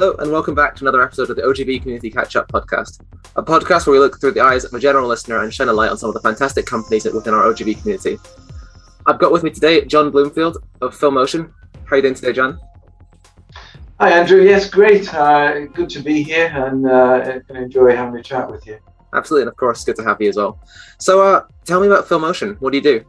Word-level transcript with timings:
Hello, 0.00 0.14
and 0.20 0.30
welcome 0.30 0.54
back 0.54 0.76
to 0.76 0.84
another 0.84 1.02
episode 1.02 1.28
of 1.28 1.34
the 1.34 1.42
OGB 1.42 1.82
Community 1.82 2.08
Catch 2.08 2.36
Up 2.36 2.46
podcast, 2.52 3.00
a 3.34 3.42
podcast 3.42 3.84
where 3.84 3.94
we 3.94 3.98
look 3.98 4.20
through 4.20 4.30
the 4.30 4.40
eyes 4.40 4.64
of 4.64 4.72
a 4.72 4.78
general 4.78 5.08
listener 5.08 5.42
and 5.42 5.52
shine 5.52 5.66
a 5.66 5.72
light 5.72 5.90
on 5.90 5.98
some 5.98 6.08
of 6.08 6.14
the 6.14 6.20
fantastic 6.20 6.66
companies 6.66 7.04
within 7.04 7.34
our 7.34 7.52
OGB 7.52 7.80
community. 7.80 8.16
I've 9.06 9.18
got 9.18 9.32
with 9.32 9.42
me 9.42 9.50
today 9.50 9.84
John 9.86 10.12
Bloomfield 10.12 10.58
of 10.82 10.96
FilmOcean. 10.96 11.52
How 11.86 11.94
are 11.94 11.96
you 11.96 12.02
doing 12.02 12.14
today, 12.14 12.32
John? 12.32 12.60
Hi, 13.98 14.10
Andrew. 14.10 14.40
Yes, 14.40 14.70
great. 14.70 15.12
Uh, 15.12 15.66
good 15.66 15.90
to 15.90 15.98
be 15.98 16.22
here 16.22 16.46
and 16.46 16.88
uh, 16.88 17.40
enjoy 17.48 17.96
having 17.96 18.20
a 18.20 18.22
chat 18.22 18.48
with 18.48 18.68
you. 18.68 18.78
Absolutely, 19.14 19.42
and 19.42 19.48
of 19.48 19.56
course, 19.56 19.82
good 19.82 19.96
to 19.96 20.04
have 20.04 20.22
you 20.22 20.28
as 20.28 20.36
well. 20.36 20.60
So, 20.98 21.22
uh, 21.22 21.42
tell 21.64 21.80
me 21.80 21.88
about 21.88 22.06
FilmOcean. 22.06 22.56
What 22.60 22.70
do 22.70 22.78
you 22.78 22.84
do? 22.84 23.04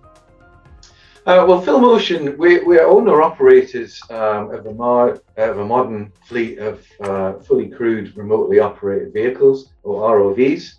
Uh, 1.30 1.46
well, 1.46 1.62
FilmOcean, 1.64 2.36
we, 2.40 2.58
we 2.64 2.80
are 2.80 2.88
owner 2.88 3.22
operators 3.22 4.02
um, 4.10 4.50
of, 4.50 4.66
a 4.66 4.74
mar- 4.74 5.22
of 5.38 5.60
a 5.60 5.64
modern 5.64 6.12
fleet 6.26 6.58
of 6.58 6.84
uh, 7.02 7.34
fully 7.34 7.70
crewed, 7.70 8.18
remotely 8.18 8.58
operated 8.58 9.14
vehicles, 9.14 9.72
or 9.84 10.18
ROVs. 10.18 10.72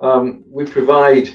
Um, 0.00 0.44
we 0.46 0.66
provide 0.66 1.28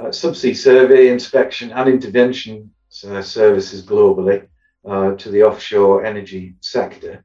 uh, 0.00 0.06
subsea 0.06 0.56
survey, 0.56 1.06
inspection, 1.06 1.70
and 1.70 1.88
intervention 1.88 2.68
uh, 3.08 3.22
services 3.22 3.86
globally 3.86 4.48
uh, 4.84 5.14
to 5.14 5.30
the 5.30 5.44
offshore 5.44 6.04
energy 6.04 6.56
sector. 6.62 7.24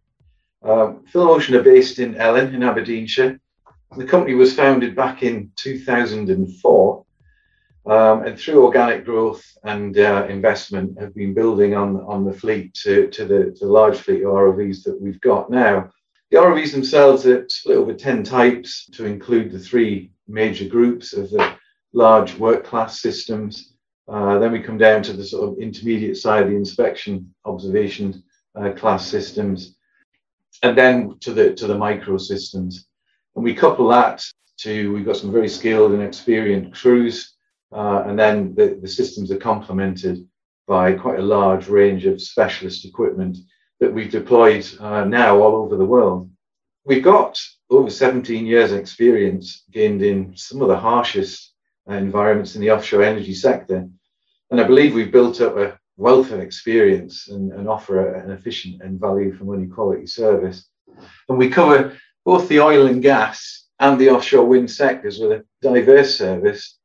Um, 0.61 1.03
FilmOcean 1.11 1.55
are 1.55 1.63
based 1.63 1.97
in 1.97 2.13
Ellon 2.13 2.53
in 2.53 2.61
Aberdeenshire. 2.61 3.39
The 3.97 4.05
company 4.05 4.35
was 4.35 4.55
founded 4.55 4.95
back 4.95 5.23
in 5.23 5.51
2004 5.55 7.05
um, 7.89 8.23
and 8.23 8.39
through 8.39 8.63
organic 8.63 9.03
growth 9.03 9.43
and 9.63 9.97
uh, 9.97 10.27
investment 10.29 10.99
have 10.99 11.15
been 11.15 11.33
building 11.33 11.73
on, 11.73 11.97
on 12.01 12.23
the 12.23 12.33
fleet 12.33 12.71
to, 12.75 13.07
to 13.07 13.25
the, 13.25 13.57
the 13.59 13.65
large 13.65 13.97
fleet 13.97 14.21
of 14.21 14.29
ROVs 14.29 14.83
that 14.83 15.01
we've 15.01 15.19
got 15.21 15.49
now. 15.49 15.89
The 16.29 16.37
ROVs 16.37 16.71
themselves 16.71 17.25
are 17.25 17.49
split 17.49 17.77
over 17.77 17.95
10 17.95 18.23
types 18.23 18.85
to 18.93 19.05
include 19.05 19.51
the 19.51 19.57
three 19.57 20.11
major 20.27 20.69
groups 20.69 21.13
of 21.13 21.31
the 21.31 21.55
large 21.91 22.35
work 22.35 22.63
class 22.63 23.01
systems. 23.01 23.73
Uh, 24.07 24.37
then 24.37 24.51
we 24.51 24.61
come 24.61 24.77
down 24.77 25.01
to 25.01 25.13
the 25.13 25.25
sort 25.25 25.49
of 25.49 25.57
intermediate 25.57 26.17
side, 26.17 26.45
the 26.45 26.55
inspection 26.55 27.33
observation 27.45 28.23
uh, 28.53 28.69
class 28.71 29.07
systems, 29.07 29.77
and 30.61 30.77
then 30.77 31.17
to 31.21 31.33
the 31.33 31.55
to 31.55 31.65
the 31.65 31.77
micro 31.77 32.17
systems. 32.17 32.85
And 33.35 33.43
we 33.43 33.55
couple 33.55 33.87
that 33.89 34.23
to 34.57 34.93
we've 34.93 35.05
got 35.05 35.17
some 35.17 35.31
very 35.31 35.49
skilled 35.49 35.93
and 35.93 36.03
experienced 36.03 36.79
crews 36.79 37.35
uh, 37.71 38.03
and 38.05 38.17
then 38.17 38.55
the, 38.55 38.79
the 38.81 38.87
systems 38.87 39.31
are 39.31 39.37
complemented 39.37 40.27
by 40.67 40.93
quite 40.93 41.19
a 41.19 41.23
large 41.23 41.67
range 41.67 42.05
of 42.05 42.21
specialist 42.21 42.85
equipment 42.85 43.37
that 43.79 43.93
we've 43.93 44.11
deployed 44.11 44.65
uh, 44.79 45.03
now 45.03 45.39
all 45.41 45.55
over 45.55 45.77
the 45.77 45.85
world. 45.85 46.29
We've 46.85 47.03
got 47.03 47.39
over 47.69 47.89
17 47.89 48.45
years 48.45 48.71
experience 48.71 49.63
gained 49.71 50.01
in 50.01 50.35
some 50.35 50.61
of 50.61 50.67
the 50.67 50.77
harshest 50.77 51.53
uh, 51.89 51.93
environments 51.93 52.55
in 52.55 52.61
the 52.61 52.71
offshore 52.71 53.03
energy 53.03 53.33
sector. 53.33 53.87
And 54.51 54.59
I 54.59 54.63
believe 54.63 54.93
we've 54.93 55.11
built 55.11 55.41
up 55.41 55.57
a 55.57 55.77
wealth 55.97 56.31
of 56.31 56.39
experience 56.39 57.27
and, 57.27 57.51
and 57.53 57.67
offer 57.67 58.15
an 58.15 58.31
efficient 58.31 58.81
and 58.81 58.99
value 58.99 59.35
for 59.35 59.43
money 59.43 59.67
quality 59.67 60.07
service. 60.07 60.67
And 61.27 61.37
we 61.37 61.49
cover 61.49 61.97
both 62.25 62.47
the 62.47 62.59
oil 62.59 62.87
and 62.87 63.01
gas 63.01 63.67
and 63.79 63.99
the 63.99 64.09
offshore 64.09 64.45
wind 64.45 64.71
sectors 64.71 65.19
with 65.19 65.31
a 65.31 65.45
diverse 65.61 66.17
service 66.17 66.78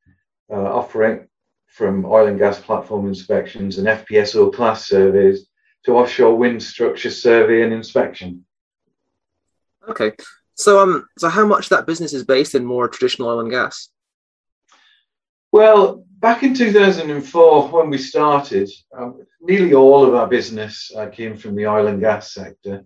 uh, 0.55 0.72
offering 0.72 1.27
from 1.66 2.05
oil 2.06 2.28
and 2.28 2.38
gas 2.38 2.60
platform 2.60 3.08
inspections 3.08 3.78
and 3.78 3.88
FPSO 3.88 4.55
class 4.55 4.86
surveys 4.86 5.48
to 5.84 5.97
offshore 5.97 6.36
wind 6.36 6.62
structure 6.62 7.10
survey 7.10 7.62
and 7.62 7.72
inspection. 7.72 8.44
Okay, 9.88 10.12
so 10.54 10.81
um, 10.81 11.09
so 11.19 11.28
how 11.28 11.44
much 11.44 11.69
that 11.70 11.87
business 11.87 12.12
is 12.12 12.25
based 12.25 12.54
in 12.54 12.64
more 12.64 12.88
traditional 12.88 13.28
oil 13.28 13.41
and 13.41 13.50
gas? 13.50 13.88
Well, 15.50 16.04
back 16.20 16.43
in 16.43 16.54
2004, 16.54 17.69
when 17.69 17.91
we 17.91 17.98
started, 17.98 18.70
um, 18.97 19.25
nearly 19.41 19.75
all 19.75 20.04
of 20.04 20.14
our 20.14 20.28
business 20.28 20.91
uh, 20.97 21.06
came 21.06 21.37
from 21.37 21.54
the 21.54 21.66
oil 21.66 21.88
and 21.88 22.00
gas 22.00 22.32
sector. 22.32 22.84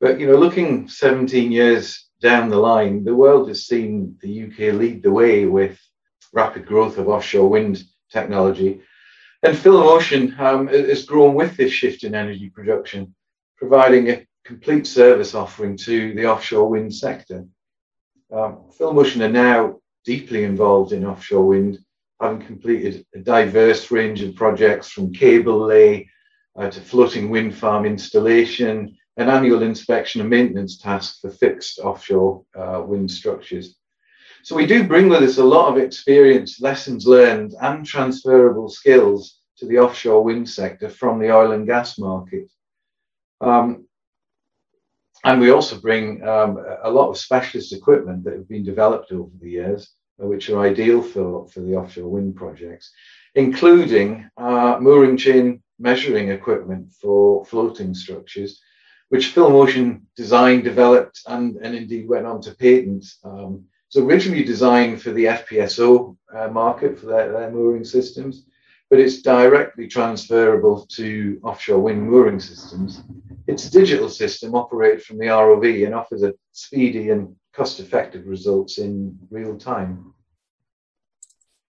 But 0.00 0.20
you 0.20 0.26
know, 0.26 0.36
looking 0.36 0.88
17 0.88 1.50
years 1.50 2.08
down 2.20 2.50
the 2.50 2.56
line, 2.56 3.04
the 3.04 3.14
world 3.14 3.48
has 3.48 3.66
seen 3.66 4.16
the 4.20 4.44
UK 4.44 4.74
lead 4.74 5.02
the 5.02 5.10
way 5.10 5.46
with 5.46 5.80
rapid 6.32 6.66
growth 6.66 6.98
of 6.98 7.08
offshore 7.08 7.48
wind 7.48 7.84
technology. 8.10 8.80
And 9.42 9.56
FilmOcean 9.56 10.38
um, 10.38 10.68
has 10.68 11.04
grown 11.04 11.34
with 11.34 11.56
this 11.56 11.72
shift 11.72 12.04
in 12.04 12.14
energy 12.14 12.50
production, 12.50 13.14
providing 13.56 14.10
a 14.10 14.26
complete 14.44 14.86
service 14.86 15.34
offering 15.34 15.76
to 15.78 16.14
the 16.14 16.26
offshore 16.26 16.68
wind 16.68 16.94
sector. 16.94 17.46
Um, 18.32 18.64
FilmOcean 18.78 19.22
are 19.22 19.32
now 19.32 19.80
deeply 20.04 20.44
involved 20.44 20.92
in 20.92 21.04
offshore 21.04 21.46
wind, 21.46 21.78
having 22.20 22.46
completed 22.46 23.06
a 23.14 23.18
diverse 23.18 23.90
range 23.90 24.22
of 24.22 24.34
projects 24.34 24.90
from 24.90 25.12
cable 25.12 25.58
lay 25.58 26.08
uh, 26.58 26.70
to 26.70 26.80
floating 26.80 27.30
wind 27.30 27.54
farm 27.54 27.86
installation 27.86 28.96
and 29.16 29.30
annual 29.30 29.62
inspection 29.62 30.20
and 30.20 30.30
maintenance 30.30 30.78
tasks 30.78 31.20
for 31.20 31.30
fixed 31.30 31.78
offshore 31.78 32.42
uh, 32.58 32.82
wind 32.86 33.10
structures. 33.10 33.76
So 34.42 34.56
we 34.56 34.66
do 34.66 34.84
bring 34.84 35.08
with 35.08 35.22
us 35.22 35.38
a 35.38 35.44
lot 35.44 35.70
of 35.70 35.78
experience, 35.78 36.60
lessons 36.60 37.06
learned, 37.06 37.54
and 37.60 37.84
transferable 37.84 38.68
skills 38.68 39.40
to 39.58 39.66
the 39.66 39.78
offshore 39.78 40.24
wind 40.24 40.48
sector 40.48 40.88
from 40.88 41.18
the 41.18 41.30
oil 41.30 41.52
and 41.52 41.66
gas 41.66 41.98
market. 41.98 42.48
Um, 43.40 43.86
and 45.24 45.40
we 45.40 45.50
also 45.50 45.78
bring 45.78 46.26
um, 46.26 46.58
a 46.82 46.90
lot 46.90 47.10
of 47.10 47.18
specialist 47.18 47.74
equipment 47.74 48.24
that 48.24 48.32
have 48.32 48.48
been 48.48 48.64
developed 48.64 49.12
over 49.12 49.30
the 49.40 49.50
years, 49.50 49.92
which 50.16 50.48
are 50.48 50.60
ideal 50.60 51.02
for, 51.02 51.46
for 51.48 51.60
the 51.60 51.76
offshore 51.76 52.08
wind 52.08 52.36
projects, 52.36 52.90
including 53.34 54.30
uh, 54.38 54.78
mooring 54.80 55.18
chain 55.18 55.62
measuring 55.78 56.30
equipment 56.30 56.92
for 56.92 57.44
floating 57.44 57.94
structures, 57.94 58.60
which 59.08 59.34
FilmOcean 59.34 60.02
designed, 60.16 60.64
developed, 60.64 61.20
and, 61.26 61.56
and 61.56 61.74
indeed 61.74 62.08
went 62.08 62.26
on 62.26 62.40
to 62.42 62.54
patent 62.54 63.04
um, 63.24 63.64
it's 63.90 63.96
originally 63.96 64.44
designed 64.44 65.02
for 65.02 65.10
the 65.10 65.24
FPSO 65.24 66.16
uh, 66.32 66.46
market 66.46 66.96
for 66.96 67.06
their, 67.06 67.32
their, 67.32 67.50
mooring 67.50 67.82
systems, 67.82 68.46
but 68.88 69.00
it's 69.00 69.20
directly 69.20 69.88
transferable 69.88 70.86
to 70.92 71.40
offshore 71.42 71.80
wind 71.80 72.08
mooring 72.08 72.38
systems. 72.38 73.02
It's 73.48 73.66
a 73.66 73.70
digital 73.72 74.08
system 74.08 74.54
operated 74.54 75.02
from 75.02 75.18
the 75.18 75.24
ROV 75.24 75.86
and 75.86 75.92
offers 75.92 76.22
a 76.22 76.34
speedy 76.52 77.10
and 77.10 77.34
cost-effective 77.52 78.28
results 78.28 78.78
in 78.78 79.18
real 79.28 79.58
time. 79.58 80.14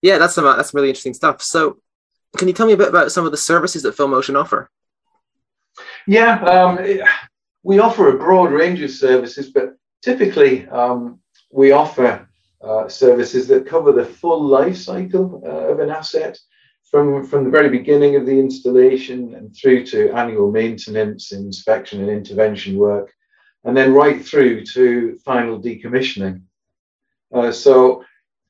Yeah, 0.02 0.18
that's 0.18 0.34
some 0.34 0.46
that's 0.46 0.74
really 0.74 0.90
interesting 0.90 1.14
stuff. 1.14 1.44
So, 1.44 1.78
can 2.36 2.48
you 2.48 2.54
tell 2.56 2.66
me 2.66 2.74
a 2.74 2.78
bit 2.78 2.90
about 2.90 3.12
some 3.12 3.26
of 3.26 3.32
the 3.32 3.38
services 3.38 3.84
that 3.84 3.96
FilmOcean 3.96 4.40
offer? 4.40 4.72
Yeah, 6.08 6.42
um, 6.46 6.80
it, 6.80 7.02
we 7.62 7.78
offer 7.78 8.10
a 8.10 8.18
broad 8.18 8.52
range 8.52 8.82
of 8.82 8.90
services, 8.90 9.52
but 9.52 9.76
typically 10.02 10.68
um, 10.70 11.20
we 11.52 11.72
offer 11.72 12.28
uh, 12.62 12.88
services 12.88 13.48
that 13.48 13.68
cover 13.68 13.92
the 13.92 14.06
full 14.06 14.44
life 14.44 14.78
cycle 14.78 15.42
uh, 15.46 15.72
of 15.72 15.80
an 15.80 15.90
asset 15.90 16.38
from, 16.90 17.26
from 17.26 17.44
the 17.44 17.50
very 17.50 17.70
beginning 17.70 18.16
of 18.16 18.26
the 18.26 18.40
installation 18.40 19.36
and 19.36 19.56
through 19.56 19.86
to 19.86 20.12
annual 20.12 20.52
maintenance, 20.52 21.32
inspection, 21.32 22.02
and 22.02 22.10
intervention 22.10 22.78
work, 22.78 23.14
and 23.66 23.76
then 23.76 23.94
right 23.94 24.26
through 24.26 24.64
to 24.66 25.18
final 25.26 25.62
decommissioning. 25.62 26.42
Uh, 27.34 27.52
so, 27.52 28.04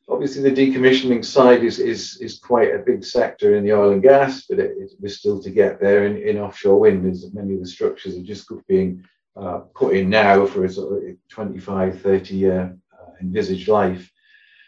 obviously, 0.08 0.48
the 0.48 0.52
decommissioning 0.52 1.26
side 1.26 1.64
is, 1.64 1.80
is, 1.80 2.18
is 2.22 2.38
quite 2.38 2.76
a 2.76 2.80
big 2.80 3.04
sector 3.04 3.56
in 3.56 3.64
the 3.64 3.74
oil 3.74 3.92
and 3.92 4.04
gas, 4.04 4.46
but 4.48 4.60
it, 4.60 4.78
it, 4.78 4.92
we're 5.00 5.10
still 5.10 5.42
to 5.42 5.50
get 5.50 5.82
there 5.82 6.06
in, 6.06 6.18
in 6.18 6.38
offshore 6.38 6.80
wind, 6.80 7.10
as 7.12 7.34
many 7.34 7.56
of 7.56 7.60
the 7.60 7.68
structures 7.68 8.16
are 8.16 8.24
just 8.24 8.48
being 8.68 9.04
uh, 9.36 9.60
put 9.76 9.96
in 9.96 10.10
now 10.10 10.46
for 10.46 10.66
a 10.66 10.70
sort 10.70 11.04
of 11.04 11.16
25, 11.30 12.02
30 12.02 12.36
year 12.36 12.78
envisaged 13.22 13.68
life. 13.68 14.12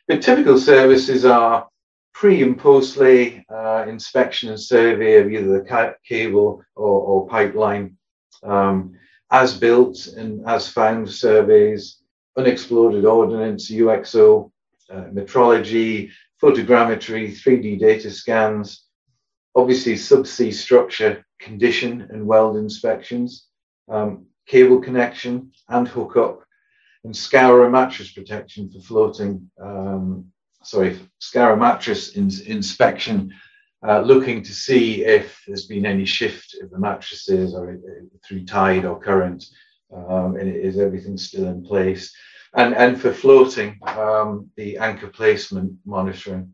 But 0.07 0.21
typical 0.21 0.57
services 0.57 1.25
are 1.25 1.67
pre 2.13 2.41
and 2.43 2.57
post 2.57 2.97
lay 2.97 3.45
uh, 3.49 3.85
inspection 3.87 4.49
and 4.49 4.59
survey 4.59 5.19
of 5.19 5.31
either 5.31 5.59
the 5.59 5.65
ca- 5.65 5.93
cable 6.07 6.63
or, 6.75 7.01
or 7.01 7.27
pipeline, 7.27 7.97
um, 8.43 8.93
as 9.31 9.57
built 9.57 10.07
and 10.07 10.45
as 10.47 10.67
found 10.67 11.09
surveys, 11.09 12.01
unexploded 12.37 13.05
ordnance, 13.05 13.69
UXO, 13.69 14.51
uh, 14.91 15.03
metrology, 15.13 16.09
photogrammetry, 16.41 17.31
3D 17.31 17.79
data 17.79 18.09
scans, 18.09 18.85
obviously 19.55 19.93
subsea 19.93 20.53
structure 20.53 21.25
condition 21.39 22.07
and 22.09 22.25
weld 22.25 22.57
inspections, 22.57 23.47
um, 23.89 24.25
cable 24.47 24.79
connection 24.79 25.51
and 25.69 25.87
hookup, 25.87 26.43
and 27.03 27.15
scour 27.15 27.65
a 27.65 27.69
mattress 27.69 28.11
protection 28.11 28.69
for 28.69 28.79
floating, 28.79 29.49
um, 29.61 30.25
sorry, 30.63 30.99
scour 31.19 31.53
a 31.53 31.57
mattress 31.57 32.15
in, 32.15 32.29
inspection, 32.45 33.33
uh, 33.87 34.01
looking 34.01 34.43
to 34.43 34.53
see 34.53 35.05
if 35.05 35.41
there's 35.47 35.65
been 35.65 35.85
any 35.85 36.05
shift 36.05 36.57
of 36.61 36.69
the 36.69 36.79
mattresses 36.79 37.55
or 37.55 37.71
uh, 37.71 38.05
through 38.25 38.45
tide 38.45 38.85
or 38.85 38.99
current 38.99 39.45
um, 39.95 40.35
and 40.35 40.53
is 40.53 40.77
everything 40.77 41.17
still 41.17 41.47
in 41.47 41.63
place. 41.63 42.13
And, 42.55 42.75
and 42.75 42.99
for 42.99 43.13
floating, 43.13 43.79
um, 43.83 44.49
the 44.57 44.77
anchor 44.77 45.07
placement 45.07 45.73
monitoring. 45.85 46.53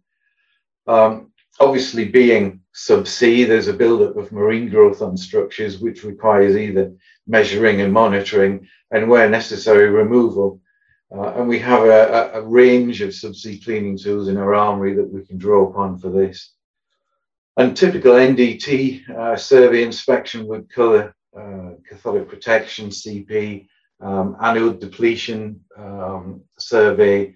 Um, 0.88 1.32
obviously, 1.60 2.06
being 2.06 2.62
subsea, 2.74 3.48
there's 3.48 3.68
a 3.68 3.74
buildup 3.74 4.18
of 4.18 4.32
marine 4.32 4.70
growth 4.70 5.02
on 5.02 5.18
structures, 5.18 5.80
which 5.80 6.04
requires 6.04 6.56
either 6.56 6.94
measuring 7.28 7.82
and 7.82 7.92
monitoring, 7.92 8.68
and 8.92 9.10
where 9.10 9.30
necessary, 9.30 9.90
removal. 9.90 10.62
Uh, 11.16 11.34
and 11.36 11.48
we 11.48 11.60
have 11.60 11.84
a, 11.84 12.32
a, 12.34 12.42
range 12.42 13.02
of 13.02 13.10
subsea 13.10 13.64
cleaning 13.64 13.98
tools 13.98 14.28
in 14.28 14.38
our 14.38 14.56
armory 14.56 14.96
that 14.96 15.08
we 15.08 15.24
can 15.24 15.38
draw 15.38 15.70
upon 15.70 15.98
for 15.98 16.10
this. 16.10 16.52
And 17.58 17.78
typical 17.78 18.14
NDT 18.14 19.10
uh, 19.10 19.38
survey 19.38 19.84
inspection 19.84 20.48
would 20.48 20.70
cover 20.70 21.16
uh, 21.38 21.72
cathodic 21.88 22.28
protection, 22.28 22.90
CP, 22.90 23.68
um, 24.02 24.36
anode 24.42 24.80
depletion 24.80 25.62
um, 25.78 26.42
survey, 26.60 27.36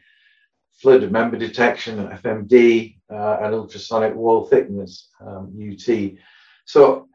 flood 0.81 1.11
member 1.11 1.37
detection, 1.37 2.07
FMD, 2.07 2.97
uh, 3.11 3.37
and 3.41 3.53
ultrasonic 3.53 4.15
wall 4.15 4.45
thickness, 4.45 5.09
um, 5.25 5.53
UT. 5.59 6.17
So 6.65 7.09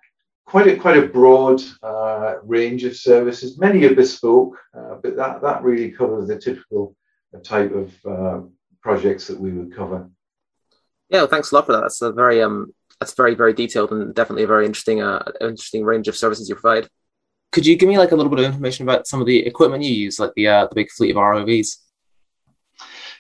quite 0.45 0.67
a 0.67 0.77
quite 0.77 0.97
a 0.97 1.09
broad 1.09 1.63
uh, 1.83 2.37
range 2.43 2.85
of 2.85 2.97
services. 2.97 3.59
Many 3.59 3.85
are 3.85 3.95
bespoke, 3.95 4.57
uh, 4.77 4.97
but 5.03 5.17
that 5.17 5.43
that 5.43 5.63
really 5.63 5.91
covers 5.91 6.29
the 6.29 6.39
typical 6.39 6.97
type 7.43 7.73
of 7.73 7.93
uh, 8.07 8.41
projects 8.83 9.27
that 9.27 9.41
we 9.41 9.51
would 9.53 9.75
cover. 9.75 10.09
Yeah, 11.09 11.21
well, 11.21 11.27
thanks 11.27 11.51
a 11.51 11.55
lot 11.55 11.67
for 11.67 11.73
that. 11.73 11.81
That's 11.81 12.03
a 12.03 12.13
very 12.13 12.43
um, 12.43 12.73
that's 13.01 13.15
very 13.15 13.35
very 13.35 13.53
detailed 13.53 13.93
and 13.93 14.15
definitely 14.15 14.45
a 14.45 14.49
very 14.49 14.67
interesting 14.67 15.03
uh, 15.03 15.25
interesting 15.41 15.85
range 15.85 16.09
of 16.09 16.17
services 16.17 16.49
you 16.49 16.55
provide. 16.55 16.89
Could 17.53 17.67
you 17.67 17.77
give 17.77 17.89
me 17.89 17.99
like 17.99 18.13
a 18.13 18.17
little 18.17 18.31
bit 18.31 18.41
of 18.41 18.47
information 18.47 18.85
about 18.85 19.07
some 19.07 19.21
of 19.21 19.27
the 19.27 19.47
equipment 19.47 19.85
you 19.85 19.95
use, 19.95 20.19
like 20.19 20.33
the 20.35 20.49
uh, 20.49 20.67
the 20.67 20.75
big 20.75 20.91
fleet 20.91 21.11
of 21.11 21.17
ROVs? 21.17 21.77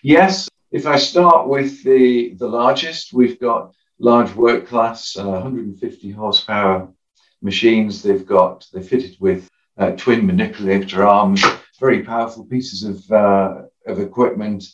Yes, 0.06 0.51
if 0.71 0.87
I 0.87 0.99
start 0.99 1.49
with 1.49 1.83
the 1.83 2.35
the 2.35 2.47
largest, 2.47 3.15
we've 3.15 3.41
got 3.41 3.73
large 3.99 4.35
work 4.35 4.67
class, 4.67 5.17
uh, 5.17 5.25
150 5.25 6.11
horsepower 6.11 6.93
machines. 7.41 8.03
They've 8.03 8.27
got 8.27 8.67
they're 8.71 8.83
fitted 8.83 9.17
with 9.19 9.49
uh, 9.79 9.93
twin 9.93 10.27
manipulator 10.27 11.06
arms, 11.06 11.43
very 11.81 12.03
powerful 12.03 12.45
pieces 12.45 12.83
of 12.83 13.11
uh, 13.11 13.62
of 13.87 13.99
equipment, 13.99 14.65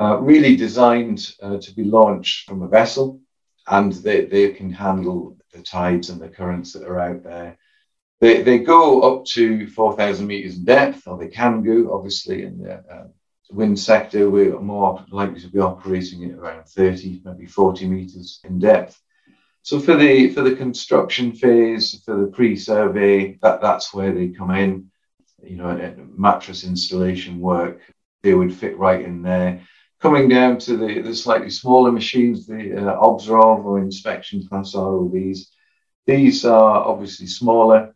uh, 0.00 0.16
really 0.18 0.56
designed 0.56 1.30
uh, 1.42 1.58
to 1.58 1.74
be 1.74 1.84
launched 1.84 2.48
from 2.48 2.62
a 2.62 2.68
vessel, 2.68 3.20
and 3.66 3.92
they, 3.92 4.24
they 4.24 4.48
can 4.48 4.72
handle 4.72 5.36
the 5.52 5.60
tides 5.60 6.08
and 6.08 6.22
the 6.22 6.30
currents 6.30 6.72
that 6.72 6.84
are 6.84 6.98
out 6.98 7.22
there. 7.22 7.58
They, 8.22 8.40
they 8.40 8.58
go 8.58 9.02
up 9.02 9.26
to 9.34 9.66
4,000 9.66 10.26
meters 10.26 10.56
in 10.56 10.64
depth, 10.64 11.06
or 11.06 11.18
they 11.18 11.28
can 11.28 11.62
go, 11.62 11.92
obviously, 11.94 12.44
in 12.44 12.62
the 12.62 12.76
uh, 12.76 13.08
wind 13.50 13.78
sector. 13.78 14.30
We're 14.30 14.58
more 14.60 15.04
likely 15.10 15.40
to 15.40 15.48
be 15.48 15.58
operating 15.58 16.24
at 16.24 16.38
around 16.38 16.66
30, 16.66 17.22
maybe 17.24 17.46
40 17.46 17.88
meters 17.88 18.40
in 18.44 18.58
depth. 18.58 19.00
So 19.62 19.78
for 19.78 19.96
the 19.96 20.32
for 20.32 20.42
the 20.42 20.56
construction 20.56 21.32
phase, 21.32 22.02
for 22.04 22.16
the 22.16 22.28
pre-survey, 22.28 23.38
that, 23.42 23.60
that's 23.60 23.92
where 23.92 24.12
they 24.12 24.28
come 24.28 24.50
in. 24.50 24.90
You 25.42 25.56
know, 25.56 25.94
mattress 26.16 26.64
installation 26.64 27.40
work, 27.40 27.80
they 28.22 28.34
would 28.34 28.54
fit 28.54 28.78
right 28.78 29.02
in 29.02 29.22
there. 29.22 29.62
Coming 30.00 30.28
down 30.28 30.58
to 30.60 30.76
the, 30.76 31.02
the 31.02 31.14
slightly 31.14 31.50
smaller 31.50 31.92
machines, 31.92 32.46
the 32.46 32.90
uh, 32.90 32.94
or 32.94 33.78
inspection 33.78 34.46
class 34.46 34.72
ROVs, 34.74 35.46
these 36.06 36.44
are 36.44 36.84
obviously 36.86 37.26
smaller. 37.26 37.94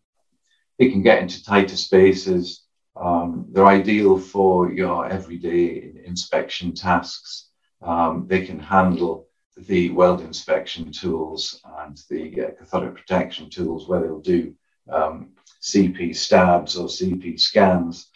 They 0.79 0.91
can 0.91 1.03
get 1.03 1.23
into 1.23 1.43
tighter 1.43 1.77
spaces. 1.77 2.64
Um, 2.97 3.47
they're 3.51 3.67
ideal 3.67 4.19
for 4.19 4.73
your 4.73 5.07
everyday 5.07 5.93
inspection 6.05 6.75
tasks. 6.75 7.49
Um, 7.83 8.27
they 8.29 8.47
can 8.47 8.59
handle 8.59 9.27
the 9.57 9.91
weld 9.91 10.21
inspection 10.21 10.91
tools 10.91 11.61
and 11.81 12.01
the 12.11 12.47
uh, 12.47 12.51
cathodic 12.59 12.95
protection 12.95 13.51
tools 13.51 13.89
where 13.89 14.01
they'll 14.01 14.21
do 14.21 14.55
um, 14.91 15.31
CP 15.63 16.15
stabs 16.15 16.77
or 16.77 16.87
CP 16.87 17.39
scans. 17.41 18.11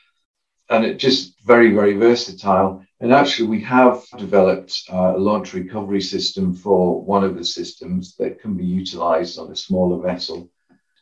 And 0.71 0.85
it's 0.85 1.03
just 1.03 1.41
very, 1.45 1.73
very 1.75 1.95
versatile. 1.95 2.85
And 3.01 3.13
actually, 3.13 3.49
we 3.49 3.63
have 3.63 4.05
developed 4.19 4.83
uh, 4.93 5.15
a 5.17 5.19
launch 5.19 5.55
recovery 5.55 6.03
system 6.03 6.55
for 6.55 7.03
one 7.03 7.25
of 7.25 7.37
the 7.37 7.45
systems 7.45 8.17
that 8.17 8.41
can 8.41 8.55
be 8.55 8.67
utilized 8.67 9.39
on 9.39 9.51
a 9.51 9.57
smaller 9.57 10.03
vessel. 10.03 10.51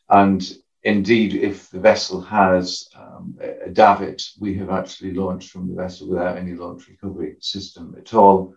And 0.08 0.46
indeed, 0.86 1.34
if 1.34 1.68
the 1.70 1.80
vessel 1.80 2.20
has 2.20 2.88
um, 2.94 3.36
a 3.40 3.70
davit, 3.70 4.22
we 4.38 4.54
have 4.54 4.70
actually 4.70 5.12
launched 5.12 5.50
from 5.50 5.68
the 5.68 5.74
vessel 5.74 6.08
without 6.08 6.38
any 6.38 6.54
launch 6.54 6.86
recovery 6.86 7.36
system 7.40 7.96
at 7.98 8.14
all. 8.14 8.54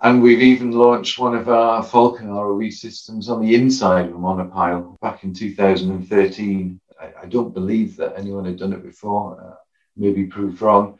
And 0.00 0.22
we've 0.22 0.40
even 0.40 0.70
launched 0.72 1.18
one 1.18 1.36
of 1.36 1.50
our 1.50 1.82
Falcon 1.82 2.28
ROV 2.28 2.72
systems 2.72 3.28
on 3.28 3.42
the 3.42 3.54
inside 3.54 4.06
of 4.06 4.14
a 4.14 4.18
monopile 4.18 4.98
back 5.00 5.22
in 5.22 5.34
2013. 5.34 6.80
I, 6.98 7.12
I 7.22 7.26
don't 7.26 7.52
believe 7.52 7.96
that 7.96 8.14
anyone 8.16 8.46
had 8.46 8.58
done 8.58 8.72
it 8.72 8.82
before, 8.82 9.38
uh, 9.38 9.56
maybe 9.96 10.24
proved 10.24 10.62
wrong. 10.62 10.98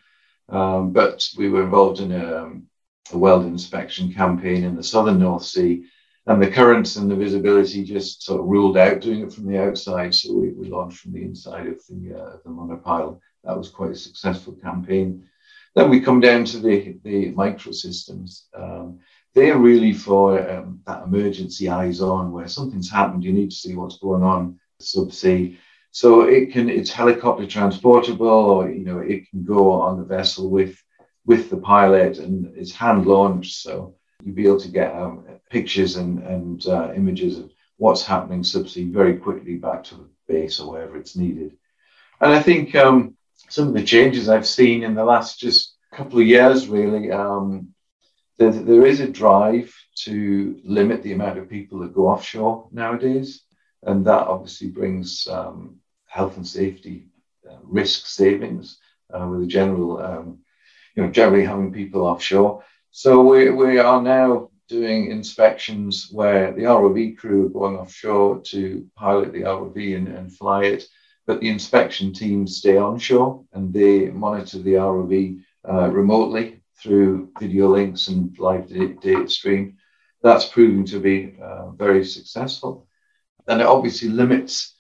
Um, 0.51 0.93
but 0.93 1.27
we 1.39 1.49
were 1.49 1.63
involved 1.63 2.01
in 2.01 2.13
a, 2.13 2.43
um, 2.43 2.67
a 3.13 3.17
weld 3.17 3.47
inspection 3.47 4.13
campaign 4.13 4.65
in 4.65 4.77
the 4.77 4.83
southern 4.83 5.21
North 5.21 5.45
Sea, 5.45 5.85
and 6.29 6.43
the 6.43 6.51
currents 6.51 6.97
and 6.97 7.11
the 7.11 7.17
visibility 7.17 7.83
just 7.83 8.23
sort 8.23 8.41
of 8.41 8.47
ruled 8.47 8.77
out 8.77 9.01
doing 9.01 9.23
it 9.23 9.33
from 9.33 9.47
the 9.47 9.59
outside. 9.59 10.15
So 10.15 10.35
we, 10.35 10.51
we 10.51 10.69
launched 10.69 10.99
from 11.01 11.13
the 11.13 11.23
inside 11.23 11.67
of 11.67 11.81
the, 11.89 12.15
uh, 12.15 12.37
the 12.45 12.51
monopile. 12.51 13.19
That 13.45 13.57
was 13.57 13.71
quite 13.71 13.93
a 13.93 13.97
successful 13.97 14.53
campaign. 14.53 15.27
Then 15.75 15.89
we 15.89 16.01
come 16.01 16.21
down 16.21 16.45
to 16.47 16.59
the, 16.59 16.99
the 17.03 17.33
microsystems. 17.33 18.43
Um, 18.55 18.99
they're 19.35 19.57
really 19.57 19.95
for 19.95 20.39
um, 20.51 20.81
that 20.87 21.05
emergency 21.05 21.71
eyes 21.71 22.03
on 22.03 22.31
where 22.31 22.49
something's 22.49 22.91
happened, 22.91 23.25
you 23.25 23.33
need 23.33 23.51
to 23.51 23.57
see 23.57 23.75
what's 23.75 23.99
going 23.99 24.23
on 24.23 24.61
subsea. 24.83 25.57
So 25.93 26.23
it 26.23 26.53
can 26.53 26.69
it's 26.69 26.91
helicopter 26.91 27.47
transportable 27.47 28.29
or 28.29 28.71
you 28.71 28.85
know 28.85 28.99
it 28.99 29.29
can 29.31 29.45
go 29.45 29.73
on 29.73 29.99
the 29.99 30.05
vessel 30.05 30.51
with 30.51 30.81
with 31.25 31.49
the 31.49 31.57
pilot 31.57 32.19
and 32.19 32.55
it's 32.57 32.73
hand 32.73 33.07
launched. 33.07 33.57
So 33.57 33.95
you'll 34.23 34.35
be 34.35 34.47
able 34.47 34.61
to 34.61 34.69
get 34.69 34.95
um, 34.95 35.25
pictures 35.51 35.97
and, 35.97 36.23
and 36.23 36.67
uh, 36.67 36.93
images 36.95 37.39
of 37.39 37.51
what's 37.77 38.05
happening 38.05 38.43
subsea 38.43 38.93
very 38.93 39.17
quickly 39.17 39.57
back 39.57 39.85
to 39.85 39.95
the 39.95 40.09
base 40.27 40.61
or 40.61 40.73
wherever 40.73 40.97
it's 40.97 41.17
needed. 41.17 41.57
And 42.21 42.33
I 42.33 42.43
think 42.43 42.75
um, 42.75 43.17
some 43.49 43.69
of 43.69 43.75
the 43.75 43.85
changes 43.85 44.29
I've 44.29 44.47
seen 44.47 44.83
in 44.83 44.95
the 44.95 45.05
last 45.05 45.39
just 45.39 45.77
couple 45.93 46.19
of 46.19 46.27
years, 46.27 46.69
really, 46.69 47.11
um, 47.13 47.69
there, 48.39 48.51
there 48.51 48.87
is 48.87 49.01
a 49.01 49.09
drive 49.09 49.75
to 50.05 50.61
limit 50.65 51.03
the 51.03 51.13
amount 51.13 51.39
of 51.39 51.49
people 51.49 51.81
that 51.81 51.95
go 51.95 52.09
offshore 52.09 52.69
nowadays. 52.73 53.43
And 53.83 54.05
that 54.07 54.27
obviously 54.27 54.69
brings 54.69 55.27
um, 55.29 55.77
health 56.07 56.37
and 56.37 56.47
safety 56.47 57.07
uh, 57.49 57.57
risk 57.63 58.07
savings 58.07 58.79
uh, 59.13 59.27
with 59.27 59.43
a 59.43 59.47
general, 59.47 59.99
um, 59.99 60.39
you 60.95 61.03
know, 61.03 61.11
generally 61.11 61.45
having 61.45 61.73
people 61.73 62.03
offshore. 62.03 62.65
So 62.91 63.23
we, 63.23 63.51
we 63.51 63.79
are 63.79 64.03
now 64.03 64.51
doing 64.69 65.11
inspections 65.11 66.09
where 66.11 66.53
the 66.53 66.63
ROV 66.63 67.17
crew 67.17 67.47
are 67.47 67.51
going 67.51 67.77
offshore 67.77 68.41
to 68.47 68.87
pilot 68.97 69.33
the 69.33 69.43
ROV 69.43 69.97
and, 69.97 70.09
and 70.09 70.33
fly 70.33 70.65
it 70.65 70.85
but 71.29 71.41
the 71.43 71.49
inspection 71.51 72.11
teams 72.11 72.57
stay 72.57 72.79
onshore 72.79 73.45
and 73.53 73.71
they 73.71 74.07
monitor 74.07 74.59
the 74.61 74.73
ROV 74.73 75.39
uh, 75.71 75.91
remotely 75.91 76.63
through 76.83 77.31
video 77.39 77.69
links 77.69 78.09
and 78.09 78.37
live 78.39 78.67
data 78.67 79.29
stream. 79.29 79.77
That's 80.23 80.47
proving 80.47 80.87
to 80.87 80.99
be 80.99 81.37
uh, 81.41 81.71
very 81.73 82.03
successful. 82.03 82.89
And 83.47 83.61
it 83.61 83.67
obviously 83.67 84.09
limits 84.09 84.75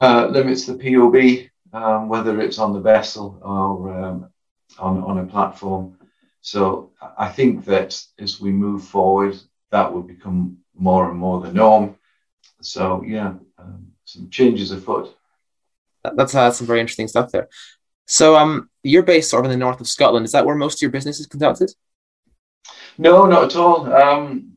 uh, 0.00 0.28
limits 0.28 0.64
the 0.64 0.78
POB, 0.78 1.50
um, 1.74 2.08
whether 2.08 2.40
it's 2.40 2.58
on 2.58 2.72
the 2.72 2.80
vessel 2.80 3.38
or 3.42 3.92
um, 3.94 4.30
on, 4.78 5.04
on 5.04 5.18
a 5.18 5.26
platform. 5.26 5.98
So 6.42 6.90
I 7.16 7.28
think 7.28 7.64
that 7.64 8.00
as 8.18 8.40
we 8.40 8.50
move 8.52 8.84
forward, 8.84 9.36
that 9.70 9.92
will 9.92 10.02
become 10.02 10.58
more 10.74 11.08
and 11.08 11.18
more 11.18 11.40
the 11.40 11.52
norm. 11.52 11.96
So 12.60 13.02
yeah, 13.06 13.34
um, 13.58 13.92
some 14.04 14.28
changes 14.28 14.70
afoot 14.70 15.16
that's 16.14 16.34
uh, 16.34 16.50
some 16.50 16.66
very 16.66 16.80
interesting 16.80 17.08
stuff 17.08 17.30
there. 17.30 17.48
So, 18.06 18.36
um, 18.36 18.68
you're 18.82 19.02
based 19.02 19.30
sort 19.30 19.44
of 19.44 19.50
in 19.50 19.58
the 19.58 19.64
north 19.64 19.80
of 19.80 19.88
Scotland. 19.88 20.26
Is 20.26 20.32
that 20.32 20.44
where 20.44 20.56
most 20.56 20.78
of 20.78 20.82
your 20.82 20.90
business 20.90 21.20
is 21.20 21.26
conducted? 21.26 21.72
No, 22.98 23.26
not 23.26 23.44
at 23.44 23.56
all. 23.56 23.92
Um, 23.92 24.52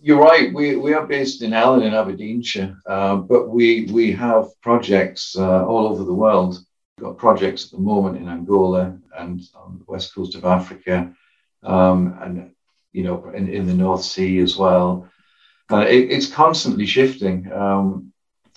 you're 0.00 0.20
right. 0.20 0.52
We, 0.52 0.76
we 0.76 0.94
are 0.94 1.06
based 1.06 1.42
in 1.42 1.52
Ellon 1.52 1.82
in 1.82 1.94
Aberdeenshire, 1.94 2.76
uh, 2.86 3.16
but 3.16 3.48
we 3.48 3.86
we 3.92 4.12
have 4.12 4.48
projects 4.62 5.36
uh, 5.36 5.64
all 5.66 5.86
over 5.86 6.04
the 6.04 6.14
world. 6.14 6.58
We've 6.96 7.06
got 7.06 7.18
projects 7.18 7.66
at 7.66 7.72
the 7.72 7.78
moment 7.78 8.16
in 8.16 8.28
Angola 8.28 8.98
and 9.18 9.42
on 9.54 9.78
the 9.78 9.84
west 9.86 10.14
coast 10.14 10.34
of 10.34 10.44
Africa, 10.44 11.12
um, 11.66 12.18
and 12.22 12.50
you 12.92 13.02
know 13.02 13.30
in, 13.30 13.48
in 13.48 13.66
the 13.66 13.74
North 13.74 14.02
Sea 14.02 14.38
as 14.38 14.56
well. 14.56 15.08
Uh, 15.70 15.84
it, 15.88 16.10
it's 16.10 16.32
constantly 16.32 16.86
shifting. 16.86 17.52
Um, 17.52 18.12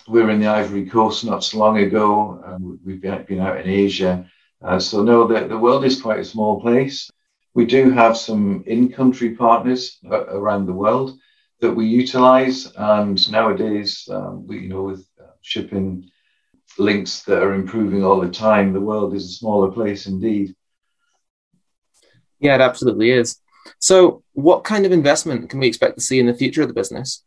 we 0.08 0.22
were 0.22 0.30
in 0.30 0.40
the 0.40 0.46
Ivory 0.46 0.86
Coast 0.86 1.24
not 1.24 1.44
so 1.44 1.58
long 1.58 1.78
ago. 1.78 2.58
We've 2.84 3.00
been, 3.00 3.24
been 3.24 3.40
out 3.40 3.60
in 3.60 3.68
Asia. 3.68 4.30
Uh, 4.62 4.78
so 4.78 5.02
no, 5.02 5.26
the, 5.26 5.46
the 5.46 5.58
world 5.58 5.84
is 5.84 6.00
quite 6.00 6.20
a 6.20 6.24
small 6.24 6.60
place. 6.60 7.10
We 7.54 7.66
do 7.66 7.90
have 7.90 8.16
some 8.16 8.62
in-country 8.66 9.34
partners 9.34 9.98
uh, 10.08 10.26
around 10.26 10.66
the 10.66 10.72
world 10.72 11.18
that 11.60 11.72
we 11.72 11.86
utilize, 11.86 12.72
and 12.76 13.30
nowadays, 13.30 14.08
um, 14.10 14.46
we, 14.46 14.60
you 14.60 14.68
know, 14.68 14.82
with 14.82 15.06
uh, 15.20 15.32
shipping 15.42 16.10
links 16.78 17.22
that 17.24 17.42
are 17.42 17.54
improving 17.54 18.04
all 18.04 18.20
the 18.20 18.30
time, 18.30 18.72
the 18.72 18.80
world 18.80 19.14
is 19.14 19.24
a 19.24 19.32
smaller 19.32 19.70
place 19.70 20.06
indeed. 20.06 20.54
Yeah, 22.40 22.54
it 22.54 22.60
absolutely 22.60 23.10
is. 23.10 23.38
So, 23.78 24.22
what 24.32 24.64
kind 24.64 24.86
of 24.86 24.92
investment 24.92 25.50
can 25.50 25.60
we 25.60 25.68
expect 25.68 25.96
to 25.96 26.04
see 26.04 26.18
in 26.18 26.26
the 26.26 26.34
future 26.34 26.62
of 26.62 26.68
the 26.68 26.74
business? 26.74 27.22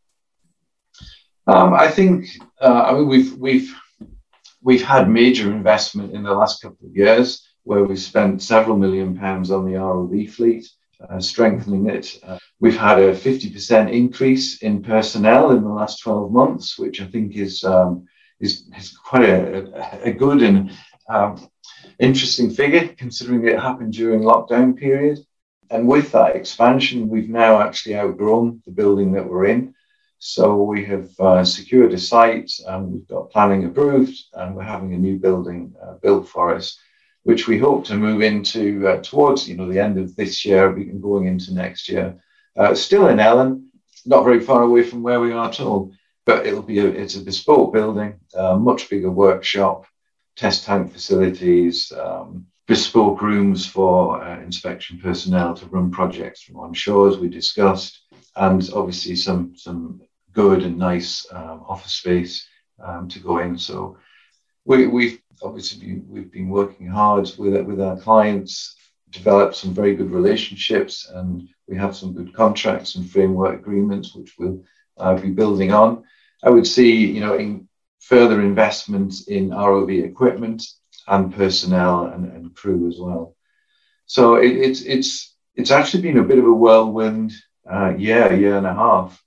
Um, 1.46 1.74
I 1.74 1.89
think 1.89 2.27
uh, 2.62 2.84
I 2.88 2.93
mean 2.93 3.08
we've 3.08 3.34
we've 3.38 3.75
we've 4.62 4.84
had 4.84 5.10
major 5.10 5.51
investment 5.51 6.13
in 6.13 6.24
the 6.24 6.34
last 6.34 6.62
couple 6.62 6.88
of 6.88 6.96
years 6.96 7.48
where 7.63 7.84
we've 7.84 8.00
spent 8.00 8.41
several 8.41 8.77
million 8.77 9.17
pounds 9.17 9.51
on 9.51 9.65
the 9.65 9.77
ROV 9.77 10.29
fleet, 10.32 10.67
uh, 11.10 11.20
strengthening 11.20 11.89
it. 11.89 12.20
Uh, 12.24 12.38
we've 12.60 12.77
had 12.77 13.00
a 13.00 13.13
50% 13.13 13.91
increase 13.91 14.62
in 14.62 14.84
personnel 14.84 15.51
in 15.51 15.63
the 15.63 15.70
last 15.70 16.01
12 16.01 16.32
months, 16.32 16.77
which 16.77 17.01
I 17.01 17.05
think 17.05 17.36
is 17.36 17.63
um, 17.63 18.05
is, 18.39 18.70
is 18.77 18.98
quite 18.98 19.24
a, 19.24 20.03
a 20.03 20.12
good 20.12 20.41
and 20.41 20.72
um, 21.10 21.48
interesting 21.99 22.49
figure 22.49 22.87
considering 22.97 23.47
it 23.47 23.59
happened 23.59 23.93
during 23.93 24.21
lockdown 24.21 24.77
period. 24.77 25.19
And 25.69 25.87
with 25.87 26.11
that 26.11 26.35
expansion, 26.35 27.09
we've 27.09 27.29
now 27.29 27.61
actually 27.61 27.95
outgrown 27.95 28.61
the 28.65 28.71
building 28.71 29.11
that 29.13 29.27
we're 29.27 29.45
in. 29.45 29.73
So 30.19 30.63
we 30.63 30.85
have 30.85 31.09
uh, 31.19 31.43
secured 31.43 31.93
a 31.93 31.97
site 31.97 32.51
and 32.67 32.91
we've 32.91 33.07
got 33.07 33.31
planning 33.31 33.65
approved 33.65 34.17
and 34.33 34.55
we're 34.55 34.63
having 34.63 34.93
a 34.93 34.97
new 34.97 35.17
building 35.17 35.75
uh, 35.81 35.95
built 35.95 36.29
for 36.29 36.55
us, 36.55 36.79
which 37.23 37.47
we 37.47 37.57
hope 37.57 37.85
to 37.85 37.95
move 37.95 38.21
into 38.21 38.87
uh, 38.87 39.01
towards 39.01 39.49
you 39.49 39.57
know 39.57 39.67
the 39.67 39.79
end 39.79 39.97
of 39.97 40.15
this 40.15 40.45
year 40.45 40.71
going 40.71 41.27
into 41.27 41.53
next 41.53 41.89
year. 41.89 42.15
Uh, 42.55 42.73
still 42.73 43.07
in 43.07 43.19
Ellon, 43.19 43.67
not 44.05 44.23
very 44.23 44.39
far 44.39 44.61
away 44.61 44.83
from 44.83 45.03
where 45.03 45.19
we 45.19 45.33
are 45.33 45.49
at 45.49 45.59
all, 45.59 45.91
but 46.25 46.45
it'll 46.45 46.61
be 46.61 46.79
a, 46.79 46.87
it's 46.87 47.15
a 47.15 47.21
bespoke 47.21 47.73
building, 47.73 48.19
a 48.33 48.57
much 48.57 48.89
bigger 48.89 49.11
workshop, 49.11 49.85
test 50.35 50.65
tank 50.65 50.91
facilities, 50.91 51.91
um, 51.91 52.45
bespoke 52.67 53.21
rooms 53.21 53.65
for 53.65 54.23
uh, 54.23 54.41
inspection 54.41 54.99
personnel 54.99 55.53
to 55.53 55.65
run 55.67 55.91
projects 55.91 56.41
from 56.41 56.57
onshore, 56.57 57.09
as 57.09 57.17
we 57.17 57.27
discussed, 57.27 58.01
and 58.35 58.69
obviously 58.73 59.15
some 59.15 59.53
some 59.55 60.01
good 60.33 60.63
and 60.63 60.77
nice 60.77 61.25
um, 61.31 61.63
office 61.67 61.93
space 61.93 62.47
um, 62.83 63.07
to 63.07 63.19
go 63.19 63.37
in. 63.37 63.57
So 63.57 63.97
we, 64.65 64.87
we've 64.87 65.21
obviously 65.41 66.01
we've 66.07 66.31
been 66.31 66.49
working 66.49 66.87
hard 66.87 67.31
with 67.37 67.61
with 67.65 67.81
our 67.81 67.97
clients, 67.97 68.75
developed 69.09 69.55
some 69.55 69.73
very 69.73 69.95
good 69.95 70.11
relationships, 70.11 71.09
and 71.13 71.47
we 71.67 71.77
have 71.77 71.95
some 71.95 72.13
good 72.13 72.33
contracts 72.33 72.95
and 72.95 73.09
framework 73.09 73.59
agreements 73.59 74.15
which 74.15 74.33
we'll 74.39 74.63
uh, 74.97 75.15
be 75.15 75.29
building 75.29 75.71
on. 75.71 76.03
I 76.43 76.49
would 76.49 76.67
see, 76.67 77.05
you 77.05 77.21
know, 77.21 77.35
in 77.35 77.67
further 78.07 78.41
investment 78.41 79.13
in 79.27 79.50
ROV 79.50 80.03
equipment 80.03 80.63
and 81.07 81.33
personnel 81.33 82.05
and, 82.05 82.31
and 82.31 82.55
crew 82.55 82.88
as 82.88 82.98
well. 83.00 83.36
So 84.05 84.36
it, 84.36 84.51
it's 84.51 84.81
it's 84.81 85.36
it's 85.55 85.72
actually 85.72 86.03
been 86.03 86.17
a 86.17 86.24
bit 86.24 86.39
of 86.39 86.45
a 86.45 86.53
whirlwind 86.53 87.33
uh, 87.72 87.93
year, 87.95 88.33
year 88.33 88.57
and 88.57 88.67
a 88.67 88.74
half 88.74 89.24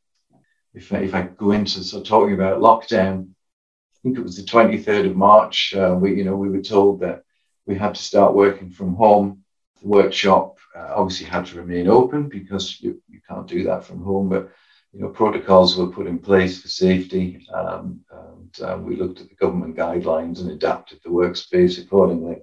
if, 0.77 0.93
if 0.93 1.15
I 1.15 1.23
go 1.23 1.53
into 1.53 1.81
of 1.97 2.05
talking 2.05 2.35
about 2.35 2.61
lockdown, 2.61 3.31
I 3.31 3.99
think 4.03 4.19
it 4.19 4.23
was 4.23 4.37
the 4.37 4.43
23rd 4.43 5.11
of 5.11 5.17
March. 5.17 5.75
Uh, 5.75 5.97
we, 5.99 6.15
you 6.15 6.25
know, 6.25 6.37
we 6.37 6.51
were 6.51 6.61
told 6.61 7.01
that 7.01 7.23
we 7.65 7.75
had 7.75 7.95
to 7.95 8.03
start 8.03 8.35
working 8.35 8.71
from 8.71 8.95
home. 8.95 9.43
The 9.81 9.89
workshop 9.89 10.59
uh, 10.77 10.93
obviously 10.95 11.27
had 11.27 11.47
to 11.47 11.57
remain 11.57 11.89
open 11.89 12.29
because 12.29 12.79
you, 12.81 13.03
you 13.09 13.21
can't 13.27 13.49
do 13.49 13.65
that 13.65 13.85
from 13.85 14.03
home, 14.03 14.29
but 14.29 14.51
you 14.97 15.03
know, 15.03 15.11
protocols 15.11 15.77
were 15.77 15.89
put 15.89 16.07
in 16.07 16.19
place 16.19 16.63
for 16.63 16.69
safety, 16.69 17.47
um, 17.53 18.01
and 18.11 18.61
um, 18.63 18.87
we 18.87 18.97
looked 18.97 19.21
at 19.21 19.29
the 19.29 19.35
government 19.35 19.77
guidelines 19.77 20.41
and 20.41 20.51
adapted 20.51 21.01
the 21.05 21.11
workspace 21.11 21.79
accordingly. 21.79 22.39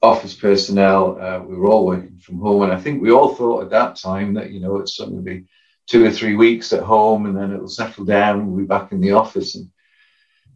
Office 0.00 0.34
personnel, 0.34 1.20
uh, 1.20 1.40
we 1.40 1.54
were 1.54 1.68
all 1.68 1.84
working 1.84 2.18
from 2.18 2.38
home, 2.38 2.62
and 2.62 2.72
I 2.72 2.80
think 2.80 3.02
we 3.02 3.12
all 3.12 3.34
thought 3.34 3.64
at 3.64 3.70
that 3.70 3.96
time 3.96 4.32
that 4.34 4.50
you 4.52 4.60
know 4.60 4.78
it's 4.78 4.98
going 4.98 5.14
to 5.14 5.20
be 5.20 5.44
two 5.86 6.02
or 6.02 6.10
three 6.10 6.34
weeks 6.34 6.72
at 6.72 6.82
home 6.82 7.26
and 7.26 7.36
then 7.36 7.52
it'll 7.52 7.68
settle 7.68 8.06
down. 8.06 8.46
We'll 8.46 8.60
be 8.60 8.66
back 8.66 8.92
in 8.92 9.00
the 9.00 9.12
office. 9.12 9.54
And 9.56 9.68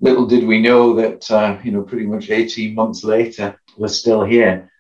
little 0.01 0.27
did 0.27 0.47
we 0.47 0.63
know 0.63 0.95
that, 0.95 1.31
uh, 1.31 1.59
you 1.63 1.73
know, 1.73 1.83
pretty 1.83 2.07
much 2.07 2.31
18 2.31 2.75
months 2.75 3.05
later, 3.05 3.61
we're 3.77 3.89
still 3.89 4.25
here. 4.25 4.71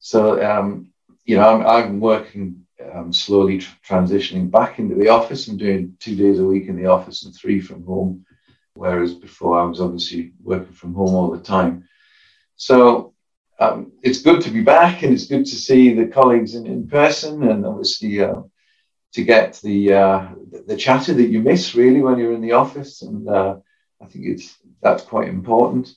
So, 0.00 0.44
um, 0.44 0.88
you 1.24 1.36
know, 1.36 1.48
I'm, 1.48 1.66
I'm 1.66 2.00
working 2.00 2.59
um, 2.92 3.12
slowly 3.12 3.58
tr- 3.58 3.76
transitioning 3.86 4.50
back 4.50 4.78
into 4.78 4.94
the 4.94 5.08
office. 5.08 5.48
I'm 5.48 5.56
doing 5.56 5.96
two 6.00 6.16
days 6.16 6.38
a 6.38 6.44
week 6.44 6.68
in 6.68 6.76
the 6.76 6.86
office 6.86 7.24
and 7.24 7.34
three 7.34 7.60
from 7.60 7.84
home, 7.84 8.24
whereas 8.74 9.14
before 9.14 9.60
I 9.60 9.64
was 9.64 9.80
obviously 9.80 10.32
working 10.42 10.72
from 10.72 10.94
home 10.94 11.14
all 11.14 11.30
the 11.30 11.42
time. 11.42 11.88
So 12.56 13.14
um, 13.58 13.92
it's 14.02 14.22
good 14.22 14.40
to 14.42 14.50
be 14.50 14.62
back 14.62 15.02
and 15.02 15.12
it's 15.12 15.26
good 15.26 15.44
to 15.46 15.56
see 15.56 15.94
the 15.94 16.06
colleagues 16.06 16.54
in, 16.54 16.66
in 16.66 16.88
person 16.88 17.42
and 17.48 17.66
obviously 17.66 18.22
uh, 18.22 18.42
to 19.12 19.24
get 19.24 19.60
the 19.62 19.92
uh, 19.92 20.28
the 20.66 20.76
chatter 20.76 21.12
that 21.14 21.28
you 21.28 21.40
miss 21.40 21.74
really 21.74 22.00
when 22.00 22.18
you're 22.18 22.32
in 22.32 22.40
the 22.40 22.52
office, 22.52 23.02
and 23.02 23.28
uh, 23.28 23.56
I 24.00 24.06
think 24.06 24.26
it's 24.26 24.56
that's 24.82 25.02
quite 25.02 25.28
important. 25.28 25.94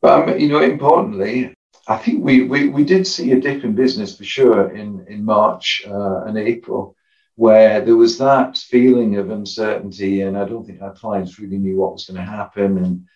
But 0.00 0.28
um, 0.28 0.38
you 0.40 0.48
know, 0.48 0.62
importantly, 0.62 1.54
I 1.88 1.96
think 1.96 2.24
we, 2.24 2.42
we 2.42 2.68
we 2.68 2.84
did 2.84 3.06
see 3.06 3.32
a 3.32 3.40
dip 3.40 3.62
in 3.62 3.74
business 3.74 4.16
for 4.16 4.24
sure 4.24 4.74
in 4.74 5.06
in 5.08 5.24
March 5.24 5.84
uh, 5.86 6.24
and 6.24 6.36
April, 6.36 6.96
where 7.36 7.80
there 7.80 7.96
was 7.96 8.18
that 8.18 8.56
feeling 8.56 9.16
of 9.16 9.30
uncertainty, 9.30 10.22
and 10.22 10.36
I 10.36 10.46
don't 10.46 10.66
think 10.66 10.82
our 10.82 10.94
clients 10.94 11.38
really 11.38 11.58
knew 11.58 11.76
what 11.76 11.92
was 11.92 12.06
going 12.06 12.16
to 12.16 12.30
happen, 12.30 12.78
and 12.78 13.06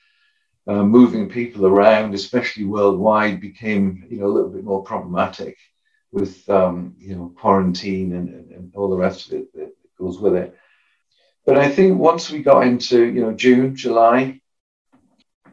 uh, 0.69 0.85
moving 0.85 1.29
people 1.29 1.67
around, 1.67 2.15
especially 2.15 2.65
worldwide, 2.65 3.41
became 3.41 4.07
you 4.09 4.19
know 4.19 4.27
a 4.27 4.35
little 4.35 4.51
bit 4.51 4.63
more 4.63 4.85
problematic 4.85 5.57
with 6.13 6.49
um, 6.49 6.95
you 6.99 7.17
know 7.17 7.33
quarantine 7.37 8.15
and, 8.15 8.29
and, 8.29 8.51
and, 8.53 8.75
all 8.77 8.89
the 8.89 8.97
rest 8.97 9.27
of 9.27 9.39
it 9.39 9.53
that 9.55 9.73
goes 9.99 10.19
with 10.21 10.35
it. 10.35 10.57
But 11.45 11.59
I 11.59 11.69
think 11.69 11.99
once 11.99 12.31
we 12.31 12.43
got 12.43 12.67
into 12.67 13.05
you 13.05 13.21
know 13.23 13.33
June, 13.33 13.75
July, 13.75 14.41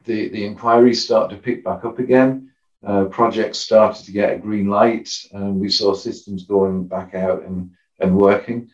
the 0.05 0.29
the 0.29 0.45
inquiries 0.45 1.03
started 1.03 1.35
to 1.35 1.41
pick 1.41 1.63
back 1.63 1.83
up 1.83 1.97
again. 1.97 2.46
Uh, 2.85 3.05
projects 3.05 3.57
started 3.59 4.05
to 4.05 4.11
get 4.11 4.33
a 4.33 4.37
green 4.37 4.67
light, 4.67 5.09
and 5.31 5.59
we 5.59 5.69
saw 5.69 5.93
systems 5.93 6.45
going 6.45 6.87
back 6.87 7.15
out 7.15 7.43
and 7.43 7.71
and 7.99 8.15
working. 8.15 8.69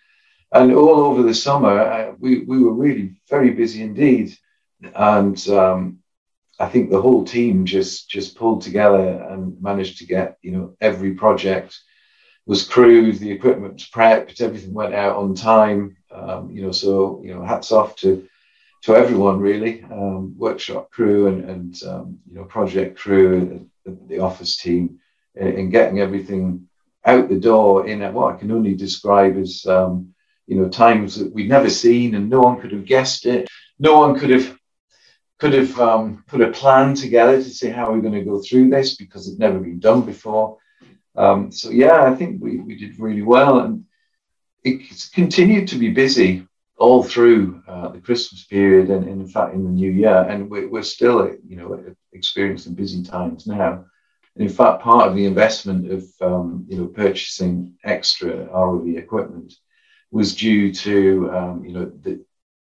And 0.51 0.74
all 0.74 1.00
over 1.00 1.24
the 1.24 1.33
summer, 1.33 1.79
uh, 1.79 2.13
we 2.19 2.39
we 2.39 2.62
were 2.62 2.74
really 2.74 3.22
very 3.29 3.51
busy 3.51 3.81
indeed, 3.81 4.38
and 4.95 5.48
um, 5.50 6.00
I 6.60 6.67
think 6.67 6.89
the 6.89 7.01
whole 7.01 7.24
team 7.25 7.65
just 7.65 8.10
just 8.10 8.36
pulled 8.36 8.62
together 8.62 9.25
and 9.29 9.62
managed 9.62 10.00
to 10.00 10.05
get 10.05 10.38
you 10.41 10.51
know 10.51 10.75
every 10.81 11.13
project 11.13 11.79
was 12.45 12.67
crewed, 12.67 13.19
the 13.19 13.31
equipment 13.31 13.74
was 13.74 13.89
prepped, 13.89 14.41
everything 14.41 14.74
went 14.74 14.93
out 14.93 15.15
on 15.15 15.33
time. 15.33 15.98
Um, 16.12 16.51
you 16.51 16.62
know, 16.62 16.72
so 16.72 17.22
you 17.24 17.33
know, 17.33 17.43
hats 17.43 17.72
off 17.72 17.95
to 17.98 18.27
to 18.83 18.95
everyone 18.95 19.39
really, 19.39 19.83
um, 19.83 20.36
workshop 20.38 20.91
crew 20.91 21.27
and 21.27 21.50
and 21.50 21.83
um, 21.83 22.19
you 22.27 22.36
know 22.36 22.43
project 22.43 22.98
crew, 22.98 23.69
the, 23.86 23.98
the 24.08 24.20
office 24.20 24.58
team, 24.58 25.00
in, 25.36 25.48
in, 25.48 25.70
getting 25.70 26.00
everything 26.00 26.68
out 27.06 27.30
the 27.30 27.40
door 27.40 27.88
in 27.88 28.02
what 28.13 28.34
I 28.34 28.38
can 28.38 28.52
only 28.52 28.75
describe 28.75 29.38
as 29.38 29.66
um, 29.66 30.13
you 30.48 30.58
know 30.58 30.70
times 30.70 31.16
that 31.16 31.34
we'd 31.34 31.50
never 31.50 31.70
seen 31.70 32.16
and 32.16 32.30
no 32.30 32.42
one 32.42 32.60
could 32.62 32.72
have 32.72 32.86
guessed 32.86 33.25
it. 33.25 33.48
No 33.80 34.00
one 34.00 34.18
could 34.20 34.30
have 34.30 34.58
could 35.40 35.54
have 35.54 35.80
um, 35.80 36.24
put 36.28 36.42
a 36.42 36.52
plan 36.52 36.96
together 36.96 37.38
to 37.38 37.50
see 37.50 37.70
how 37.70 37.92
we're 37.92 38.02
going 38.02 38.13
to 38.13 38.24
go 38.24 38.42
through 38.42 38.70
this 38.70 38.96
because 38.96 39.28
it's 39.28 39.40
never 39.40 39.60
been 39.60 39.80
done 39.80 40.02
before. 40.02 40.58
Um, 41.16 41.52
so 41.52 41.70
yeah, 41.70 42.04
I 42.04 42.16
think 42.16 42.42
we, 42.42 42.60
we 42.60 42.75
did 42.75 43.00
really 43.00 43.22
well, 43.22 43.60
and 43.60 43.86
it's 44.63 45.10
continued 45.10 45.68
to 45.70 45.78
be 45.78 45.90
busy 45.90 46.48
all 46.77 47.03
through 47.03 47.62
uh, 47.68 47.89
the 47.89 48.01
Christmas 48.01 48.44
period, 48.46 48.89
and, 48.89 49.08
and, 49.08 49.22
in 49.22 49.27
fact 49.27 49.53
in 49.53 49.63
the 49.63 49.70
new 49.70 49.92
year, 49.92 50.25
and 50.30 50.50
we're, 50.50 50.68
we're 50.68 50.84
still 50.84 51.36
you 51.48 51.56
know 51.56 51.96
experiencing 52.13 52.74
busy 52.74 53.03
times 53.03 53.48
now. 53.48 53.86
And 54.36 54.50
in 54.50 54.53
fact, 54.53 54.82
part 54.82 55.08
of 55.08 55.15
the 55.15 55.25
investment 55.25 55.92
of 55.92 56.03
um, 56.22 56.65
you 56.68 56.77
know 56.77 56.88
purchasing 56.88 57.75
extra 57.84 58.48
ROV 58.48 58.98
equipment 58.98 59.53
was 60.12 60.36
due 60.36 60.74
to 60.74 61.32
um, 61.32 61.65
you 61.65 61.74
know 61.74 61.86
the, 61.86 62.24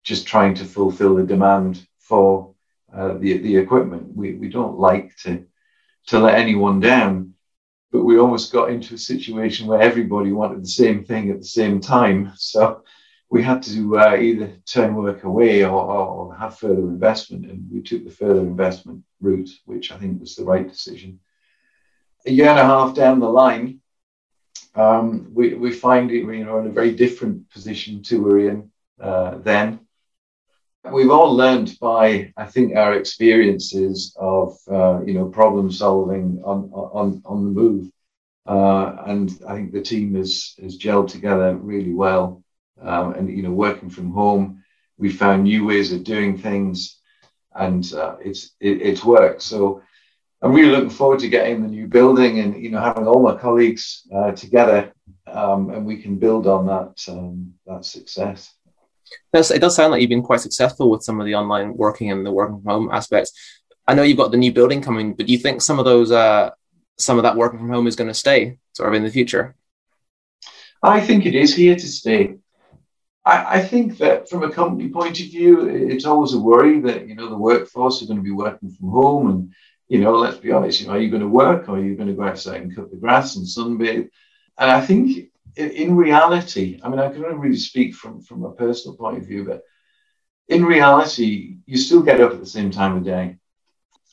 just 0.02 0.26
trying 0.26 0.54
to 0.54 0.64
fulfill 0.64 1.14
the 1.14 1.24
demand 1.24 1.86
for 1.98 2.54
uh, 2.92 3.14
the 3.14 3.38
the 3.38 3.56
equipment. 3.56 4.16
We 4.16 4.34
we 4.34 4.48
don't 4.48 4.78
like 4.78 5.16
to 5.18 5.44
to 6.08 6.18
let 6.18 6.34
anyone 6.34 6.80
down, 6.80 7.34
but 7.92 8.04
we 8.04 8.18
almost 8.18 8.52
got 8.52 8.70
into 8.70 8.94
a 8.94 8.98
situation 8.98 9.68
where 9.68 9.80
everybody 9.80 10.32
wanted 10.32 10.62
the 10.62 10.68
same 10.68 11.04
thing 11.04 11.30
at 11.30 11.38
the 11.38 11.46
same 11.46 11.80
time. 11.80 12.32
So 12.36 12.82
we 13.32 13.42
had 13.42 13.62
to 13.62 13.98
uh, 13.98 14.14
either 14.14 14.52
turn 14.66 14.94
work 14.94 15.24
away 15.24 15.64
or, 15.64 15.70
or, 15.70 16.36
have 16.36 16.58
further 16.58 16.82
investment, 16.82 17.46
and 17.46 17.66
we 17.72 17.80
took 17.80 18.04
the 18.04 18.10
further 18.10 18.40
investment 18.40 19.02
route, 19.22 19.48
which 19.64 19.90
I 19.90 19.96
think 19.96 20.20
was 20.20 20.36
the 20.36 20.44
right 20.44 20.68
decision. 20.68 21.18
A 22.26 22.30
year 22.30 22.50
and 22.50 22.58
a 22.58 22.64
half 22.64 22.94
down 22.94 23.20
the 23.20 23.30
line, 23.30 23.80
um, 24.74 25.30
we, 25.32 25.54
we 25.54 25.72
find 25.72 26.10
it, 26.10 26.24
you 26.24 26.44
know, 26.44 26.58
in 26.58 26.66
a 26.66 26.78
very 26.80 26.92
different 26.92 27.50
position 27.50 28.02
to 28.02 28.22
we're 28.22 28.50
in 28.50 28.70
uh, 29.00 29.38
then. 29.38 29.80
We've 30.84 31.10
all 31.10 31.34
learned 31.34 31.78
by, 31.80 32.34
I 32.36 32.44
think, 32.44 32.76
our 32.76 32.92
experiences 32.92 34.14
of, 34.20 34.58
uh, 34.70 35.00
you 35.06 35.14
know, 35.14 35.30
problem 35.30 35.72
solving 35.72 36.42
on, 36.44 36.70
on, 36.74 37.22
on 37.24 37.44
the 37.44 37.60
move. 37.62 37.90
Uh, 38.46 39.04
and 39.06 39.30
I 39.48 39.54
think 39.54 39.72
the 39.72 39.80
team 39.80 40.16
has, 40.16 40.54
has 40.60 40.76
gelled 40.76 41.08
together 41.08 41.56
really 41.56 41.94
well. 41.94 42.41
Um, 42.82 43.14
and, 43.14 43.30
you 43.30 43.42
know, 43.42 43.52
working 43.52 43.90
from 43.90 44.12
home, 44.12 44.62
we 44.98 45.10
found 45.10 45.44
new 45.44 45.64
ways 45.64 45.92
of 45.92 46.04
doing 46.04 46.36
things 46.38 46.98
and 47.54 47.92
uh, 47.92 48.16
it's, 48.20 48.52
it, 48.60 48.82
it's 48.82 49.04
worked. 49.04 49.42
So 49.42 49.82
I'm 50.40 50.52
really 50.52 50.70
looking 50.70 50.90
forward 50.90 51.20
to 51.20 51.28
getting 51.28 51.62
the 51.62 51.68
new 51.68 51.86
building 51.86 52.40
and, 52.40 52.62
you 52.62 52.70
know, 52.70 52.80
having 52.80 53.06
all 53.06 53.22
my 53.22 53.36
colleagues 53.36 54.02
uh, 54.14 54.32
together 54.32 54.92
um, 55.26 55.70
and 55.70 55.86
we 55.86 56.02
can 56.02 56.18
build 56.18 56.46
on 56.46 56.66
that, 56.66 57.02
um, 57.08 57.54
that 57.66 57.84
success. 57.84 58.52
it 59.34 59.60
does 59.60 59.76
sound 59.76 59.92
like 59.92 60.00
you've 60.00 60.10
been 60.10 60.22
quite 60.22 60.40
successful 60.40 60.90
with 60.90 61.02
some 61.02 61.20
of 61.20 61.26
the 61.26 61.34
online 61.34 61.76
working 61.76 62.10
and 62.10 62.26
the 62.26 62.32
working 62.32 62.60
from 62.62 62.70
home 62.70 62.90
aspects. 62.92 63.32
I 63.86 63.94
know 63.94 64.02
you've 64.02 64.16
got 64.16 64.30
the 64.30 64.36
new 64.36 64.52
building 64.52 64.80
coming, 64.80 65.14
but 65.14 65.26
do 65.26 65.32
you 65.32 65.38
think 65.38 65.60
some 65.60 65.78
of 65.78 65.84
those 65.84 66.12
uh, 66.12 66.50
some 66.98 67.18
of 67.18 67.24
that 67.24 67.36
working 67.36 67.58
from 67.58 67.70
home 67.70 67.86
is 67.86 67.96
going 67.96 68.08
to 68.08 68.14
stay 68.14 68.58
sort 68.72 68.88
of 68.88 68.94
in 68.94 69.02
the 69.02 69.10
future? 69.10 69.56
I 70.82 71.00
think 71.00 71.26
it 71.26 71.34
is 71.34 71.54
here 71.54 71.74
to 71.74 71.86
stay. 71.86 72.36
I, 73.24 73.58
I, 73.58 73.62
think 73.62 73.98
that 73.98 74.28
from 74.28 74.42
a 74.42 74.50
company 74.50 74.88
point 74.88 75.20
of 75.20 75.26
view, 75.26 75.66
it's 75.68 76.04
always 76.04 76.32
a 76.32 76.40
worry 76.40 76.80
that 76.80 77.06
you 77.06 77.14
know 77.14 77.28
the 77.28 77.36
workforce 77.36 78.02
are 78.02 78.06
going 78.06 78.18
to 78.18 78.22
be 78.22 78.32
working 78.32 78.70
from 78.70 78.88
home, 78.90 79.30
and 79.30 79.52
you 79.88 80.00
know, 80.00 80.16
let's 80.16 80.38
be 80.38 80.52
honest, 80.52 80.80
you 80.80 80.86
know, 80.86 80.94
are 80.94 80.98
you 80.98 81.10
going 81.10 81.22
to 81.22 81.28
work 81.28 81.68
or 81.68 81.76
are 81.76 81.82
you 81.82 81.94
going 81.94 82.08
to 82.08 82.14
go 82.14 82.24
outside 82.24 82.62
and 82.62 82.74
cut 82.74 82.90
the 82.90 82.96
grass 82.96 83.36
and 83.36 83.46
sunbathe? 83.46 84.08
And 84.58 84.70
I 84.70 84.80
think 84.80 85.30
in, 85.56 85.96
reality, 85.96 86.80
I 86.82 86.88
mean, 86.88 86.98
I 86.98 87.10
can 87.10 87.24
only 87.24 87.36
really 87.36 87.56
speak 87.56 87.94
from 87.94 88.22
from 88.22 88.44
a 88.44 88.52
personal 88.52 88.96
point 88.96 89.18
of 89.18 89.26
view, 89.26 89.44
but 89.44 89.62
in 90.48 90.64
reality, 90.64 91.58
you 91.66 91.76
still 91.78 92.02
get 92.02 92.20
up 92.20 92.32
at 92.32 92.40
the 92.40 92.46
same 92.46 92.70
time 92.70 92.96
of 92.96 93.04
day 93.04 93.38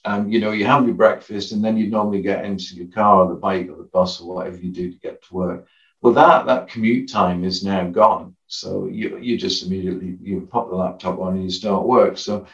um, 0.05 0.31
you 0.31 0.39
know, 0.39 0.51
you 0.51 0.65
have 0.65 0.85
your 0.85 0.95
breakfast 0.95 1.51
and 1.51 1.63
then 1.63 1.77
you 1.77 1.87
normally 1.87 2.21
get 2.21 2.45
into 2.45 2.75
your 2.75 2.87
car 2.87 3.23
or 3.23 3.29
the 3.29 3.35
bike 3.35 3.69
or 3.69 3.75
the 3.75 3.89
bus 3.91 4.21
or 4.21 4.33
whatever 4.33 4.57
you 4.57 4.71
do 4.71 4.91
to 4.91 4.97
get 4.99 5.23
to 5.23 5.33
work. 5.33 5.67
Well, 6.01 6.13
that 6.13 6.45
that 6.45 6.69
commute 6.69 7.11
time 7.11 7.43
is 7.43 7.63
now 7.63 7.87
gone. 7.89 8.35
So 8.49 8.87
you 8.87 9.19
you 9.19 9.37
just 9.37 9.63
immediately 9.63 10.17
you 10.21 10.47
pop 10.51 10.69
the 10.69 10.75
laptop 10.75 11.19
on 11.19 11.35
and 11.35 11.43
you 11.43 11.51
start 11.51 11.85
work. 11.85 12.17
So 12.17 12.47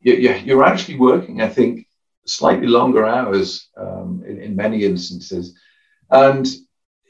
you, 0.00 0.14
you're 0.14 0.64
actually 0.64 0.98
working, 0.98 1.42
I 1.42 1.48
think, 1.48 1.86
slightly 2.26 2.66
longer 2.66 3.06
hours 3.06 3.68
um, 3.76 4.22
in, 4.26 4.40
in 4.40 4.56
many 4.56 4.84
instances, 4.84 5.54
and 6.10 6.46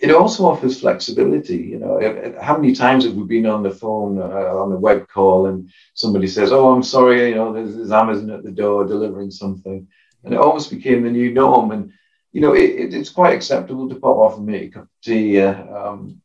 it 0.03 0.11
also 0.11 0.47
offers 0.47 0.81
flexibility. 0.81 1.59
You 1.59 1.79
know, 1.79 2.35
how 2.41 2.57
many 2.57 2.75
times 2.75 3.05
have 3.05 3.15
we 3.15 3.23
been 3.23 3.47
on 3.47 3.63
the 3.63 3.71
phone 3.71 4.19
uh, 4.19 4.25
on 4.25 4.73
a 4.73 4.77
web 4.77 5.07
call 5.07 5.47
and 5.47 5.71
somebody 5.95 6.27
says, 6.27 6.51
"Oh, 6.51 6.73
I'm 6.73 6.83
sorry, 6.83 7.29
you 7.29 7.37
know, 7.37 7.53
there's, 7.53 7.77
there's, 7.77 7.93
Amazon 7.93 8.31
at 8.31 8.43
the 8.43 8.51
door 8.51 8.85
delivering 8.85 9.31
something," 9.31 9.87
and 10.25 10.35
it 10.35 10.41
almost 10.41 10.71
became 10.71 11.05
the 11.05 11.11
new 11.11 11.33
norm. 11.33 11.71
And 11.71 11.93
you 12.33 12.41
know, 12.41 12.53
it, 12.53 12.71
it, 12.71 12.95
it's 12.95 13.11
quite 13.11 13.35
acceptable 13.35 13.89
to 13.89 13.95
pop 13.95 14.17
off 14.17 14.39
and 14.39 14.47
make 14.47 14.71
a 14.71 14.75
cup 14.75 14.83
of 14.83 14.89
tea, 15.05 15.41
uh, 15.41 15.55
um, 15.73 16.21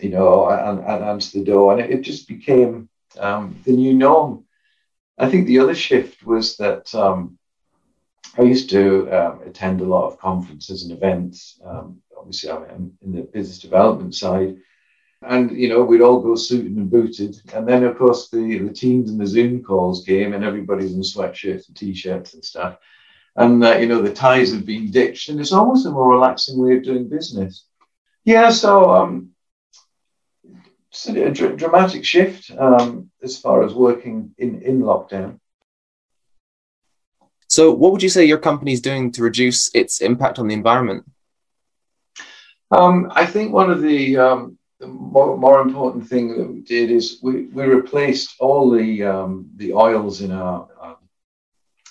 you 0.00 0.10
know, 0.10 0.48
and, 0.48 0.80
and, 0.80 1.04
answer 1.04 1.38
the 1.38 1.44
door, 1.44 1.72
and 1.72 1.80
it, 1.80 1.90
it 1.90 2.00
just 2.02 2.28
became 2.28 2.88
um, 3.18 3.60
the 3.64 3.72
new 3.72 3.94
norm. 3.94 4.44
I 5.16 5.28
think 5.30 5.46
the 5.46 5.60
other 5.60 5.74
shift 5.74 6.24
was 6.24 6.56
that. 6.56 6.94
Um, 6.94 7.38
I 8.36 8.42
used 8.42 8.68
to 8.70 9.08
um, 9.12 9.42
attend 9.46 9.80
a 9.80 9.84
lot 9.84 10.08
of 10.08 10.18
conferences 10.18 10.82
and 10.82 10.90
events, 10.90 11.60
um, 11.64 12.02
obviously 12.24 12.50
I'm 12.50 12.92
in 13.02 13.12
the 13.12 13.22
business 13.22 13.58
development 13.58 14.14
side. 14.14 14.56
And 15.22 15.56
you 15.56 15.68
know, 15.68 15.82
we'd 15.82 16.00
all 16.00 16.20
go 16.20 16.34
suited 16.34 16.76
and 16.76 16.90
booted. 16.90 17.36
And 17.54 17.68
then 17.68 17.84
of 17.84 17.98
course 17.98 18.30
the, 18.30 18.58
the 18.58 18.72
teams 18.72 19.10
and 19.10 19.20
the 19.20 19.26
Zoom 19.26 19.62
calls 19.62 20.04
came 20.04 20.32
and 20.32 20.44
everybody's 20.44 20.94
in 20.94 21.00
sweatshirts 21.00 21.68
and 21.68 21.76
t-shirts 21.76 22.34
and 22.34 22.44
stuff. 22.44 22.78
And 23.36 23.62
uh, 23.64 23.76
you 23.76 23.86
know, 23.86 24.00
the 24.00 24.12
ties 24.12 24.52
have 24.52 24.64
been 24.64 24.90
ditched, 24.90 25.28
and 25.28 25.40
it's 25.40 25.52
almost 25.52 25.86
a 25.86 25.90
more 25.90 26.08
relaxing 26.08 26.56
way 26.56 26.76
of 26.76 26.84
doing 26.84 27.08
business. 27.08 27.66
Yeah, 28.24 28.50
so 28.50 28.94
um, 28.94 29.30
a, 31.08 31.30
dr- 31.30 31.56
dramatic 31.56 32.04
shift 32.04 32.50
um, 32.58 33.10
as 33.22 33.38
far 33.38 33.64
as 33.64 33.74
working 33.74 34.34
in, 34.38 34.62
in 34.62 34.82
lockdown. 34.82 35.38
So, 37.48 37.72
what 37.72 37.92
would 37.92 38.02
you 38.02 38.08
say 38.08 38.24
your 38.24 38.38
company 38.38 38.72
is 38.72 38.80
doing 38.80 39.12
to 39.12 39.22
reduce 39.22 39.72
its 39.74 40.00
impact 40.00 40.38
on 40.38 40.48
the 40.48 40.54
environment? 40.54 41.04
Um, 42.70 43.12
I 43.14 43.26
think 43.26 43.52
one 43.52 43.70
of 43.70 43.82
the, 43.82 44.16
um, 44.16 44.58
the 44.80 44.86
more, 44.86 45.36
more, 45.36 45.60
important 45.60 46.08
thing 46.08 46.36
that 46.36 46.50
we 46.50 46.62
did 46.62 46.90
is 46.90 47.20
we, 47.22 47.46
we 47.46 47.64
replaced 47.64 48.34
all 48.40 48.70
the 48.70 49.04
um, 49.04 49.50
the 49.56 49.72
oils 49.72 50.20
in 50.20 50.32
our 50.32 50.68
uh, 50.80 50.94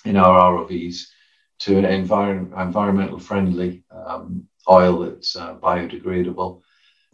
in 0.04 0.16
our 0.16 0.52
ROVs 0.52 1.06
to 1.60 1.78
an 1.78 1.84
envir- 1.84 2.60
environmental 2.60 3.18
friendly 3.18 3.84
um, 3.90 4.46
oil 4.68 4.98
that's 5.00 5.36
uh, 5.36 5.54
biodegradable. 5.54 6.60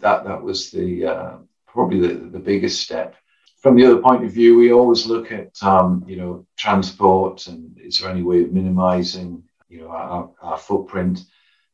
That 0.00 0.24
that 0.24 0.42
was 0.42 0.70
the 0.70 1.07
uh, 1.07 1.37
probably 1.72 2.00
the, 2.00 2.14
the 2.14 2.38
biggest 2.38 2.80
step. 2.83 3.16
From 3.62 3.76
the 3.76 3.85
other 3.85 4.00
point 4.00 4.24
of 4.24 4.33
view, 4.33 4.56
we 4.56 4.72
always 4.72 5.06
look 5.06 5.33
at 5.33 5.62
um, 5.62 6.04
you 6.06 6.16
know 6.16 6.46
transport 6.56 7.46
and 7.46 7.78
is 7.78 7.98
there 7.98 8.11
any 8.11 8.22
way 8.22 8.42
of 8.42 8.52
minimising 8.52 9.42
you 9.68 9.80
know 9.80 9.88
our, 9.88 10.30
our 10.40 10.59
footprint 10.59 11.20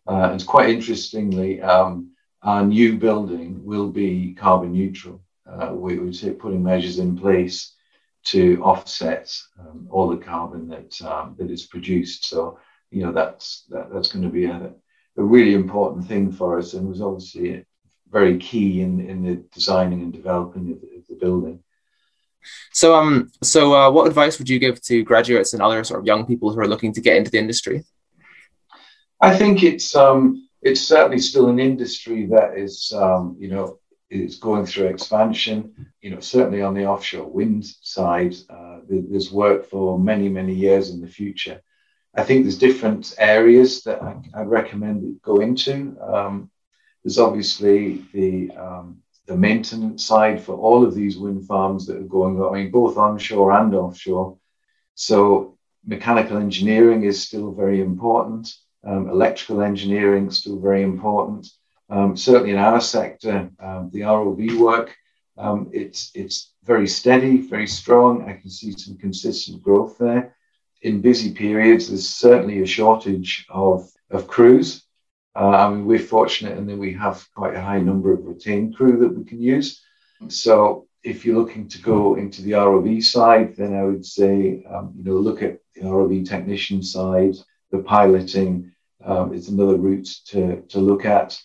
uh, 0.07 0.31
and 0.31 0.47
quite 0.47 0.71
interestingly, 0.71 1.61
um, 1.61 2.13
our 2.43 2.65
new 2.65 2.97
building 2.97 3.65
will 3.65 3.89
be 3.89 4.35
carbon 4.35 4.73
neutral. 4.73 5.21
Uh, 5.47 5.73
we, 5.75 5.99
are 5.99 6.33
putting 6.35 6.63
measures 6.63 6.99
in 6.99 7.17
place 7.17 7.75
to 8.25 8.63
offset 8.63 9.33
um, 9.61 9.89
all 9.91 10.09
the 10.09 10.17
carbon 10.17 10.69
that 10.69 11.01
um, 11.03 11.35
that 11.39 11.51
is 11.51 11.67
produced. 11.67 12.25
So 12.25 12.59
you 12.91 13.05
know 13.05 13.13
that's 13.13 13.65
that, 13.71 13.93
that's 13.93 14.13
going 14.13 14.25
to 14.25 14.31
be 14.31 14.47
a, 14.47 14.73
a 15.17 15.23
really 15.23 15.55
important 15.55 16.07
thing 16.07 16.31
for 16.33 16.59
us, 16.59 16.75
and 16.75 16.89
was 16.89 17.03
obviously 17.03 17.65
very 18.19 18.39
key 18.39 18.81
in 18.81 18.93
in 19.11 19.19
the 19.27 19.35
designing 19.59 20.01
and 20.05 20.13
developing 20.21 20.65
of 20.73 20.81
the, 20.81 20.89
of 20.99 21.07
the 21.11 21.19
building. 21.25 21.57
So, 22.73 22.95
um, 22.95 23.31
so 23.43 23.61
uh, 23.79 23.91
what 23.91 24.07
advice 24.07 24.39
would 24.39 24.49
you 24.49 24.59
give 24.59 24.77
to 24.83 25.03
graduates 25.11 25.53
and 25.53 25.63
other 25.63 25.83
sort 25.85 26.01
of 26.01 26.07
young 26.07 26.25
people 26.31 26.49
who 26.51 26.61
are 26.61 26.73
looking 26.73 26.93
to 26.95 27.07
get 27.07 27.17
into 27.17 27.31
the 27.31 27.43
industry? 27.45 27.85
I 29.29 29.37
think 29.41 29.63
it's 29.71 29.89
um, 30.07 30.49
it's 30.63 30.83
certainly 30.95 31.19
still 31.31 31.49
an 31.49 31.61
industry 31.71 32.21
that 32.35 32.51
is 32.65 32.75
um, 33.05 33.37
you 33.43 33.49
know 33.55 33.67
is 34.09 34.37
going 34.49 34.65
through 34.67 34.87
expansion. 34.87 35.57
You 36.05 36.11
know, 36.13 36.21
certainly 36.21 36.63
on 36.63 36.75
the 36.75 36.87
offshore 36.87 37.31
wind 37.39 37.65
side, 37.97 38.35
uh, 38.57 38.77
there's 38.89 39.33
work 39.45 39.61
for 39.73 39.99
many 39.99 40.29
many 40.41 40.55
years 40.67 40.91
in 40.93 41.01
the 41.01 41.15
future. 41.21 41.59
I 42.21 42.23
think 42.25 42.39
there's 42.43 42.67
different 42.69 43.15
areas 43.19 43.71
that 43.87 43.99
I, 44.03 44.13
I 44.41 44.43
recommend 44.59 45.21
go 45.31 45.37
into. 45.49 45.75
Um, 46.15 46.51
there's 47.07 47.21
obviously 47.21 48.05
the 48.13 48.51
um, 48.57 49.01
the 49.29 49.37
maintenance 49.37 50.05
side 50.05 50.43
for 50.43 50.57
all 50.57 50.85
of 50.85 50.93
these 50.93 51.17
wind 51.17 51.47
farms 51.47 51.87
that 51.87 51.99
are 51.99 52.13
going 52.19 52.41
on, 52.41 52.53
I 52.53 52.59
mean, 52.59 52.73
both 52.73 52.97
onshore 52.97 53.53
and 53.53 53.73
offshore. 53.77 54.37
So 54.97 55.57
mechanical 55.87 56.37
engineering 56.37 57.05
is 57.05 57.23
still 57.23 57.53
very 57.53 57.81
important. 57.81 58.53
Um, 58.85 59.09
electrical 59.09 59.63
engineering 59.63 60.27
is 60.27 60.39
still 60.39 60.59
very 60.59 60.83
important. 60.83 61.47
Um, 61.91 62.17
certainly 62.17 62.51
in 62.51 62.59
our 62.59 62.81
sector, 62.81 63.51
um, 63.61 63.91
the 63.93 64.01
ROV 64.01 64.59
work, 64.59 64.97
um, 65.39 65.71
it's, 65.73 66.11
it's 66.13 66.55
very 66.65 66.89
steady, 66.89 67.37
very 67.37 67.69
strong. 67.69 68.29
I 68.29 68.33
can 68.33 68.51
see 68.51 68.73
some 68.73 68.97
consistent 68.99 69.63
growth 69.63 69.97
there. 69.99 70.35
In 70.83 71.01
busy 71.03 71.33
periods, 71.33 71.87
there's 71.89 72.09
certainly 72.09 72.63
a 72.63 72.67
shortage 72.67 73.47
of, 73.49 73.89
of 74.11 74.27
crews. 74.27 74.86
I 75.37 75.69
mean, 75.69 75.85
we're 75.85 75.99
fortunate 75.99 76.57
in 76.57 76.67
that 76.67 76.77
we 76.77 76.95
have 76.95 77.27
quite 77.35 77.55
a 77.55 77.61
high 77.61 77.81
number 77.81 78.13
of 78.13 78.25
retained 78.25 78.77
crew 78.77 78.99
that 79.01 79.17
we 79.17 79.25
can 79.25 79.41
use. 79.41 79.83
So 80.29 80.87
if 81.03 81.25
you're 81.25 81.39
looking 81.39 81.69
to 81.69 81.83
go 81.83 82.17
into 82.17 82.43
the 82.43 82.53
ROV 82.53 83.03
side, 83.05 83.57
then 83.57 83.75
I 83.75 83.85
would 83.85 84.05
say, 84.05 84.65
um, 84.69 84.95
you 84.97 85.05
know, 85.05 85.19
look 85.19 85.43
at 85.43 85.59
the 85.75 85.83
ROV 85.83 86.29
technician 86.29 86.83
side, 86.83 87.37
the 87.71 87.79
piloting, 87.79 88.73
um, 89.05 89.35
is 89.35 89.49
another 89.49 89.77
route 89.77 90.09
to, 90.27 90.63
to 90.69 90.79
look 90.79 91.05
at. 91.05 91.39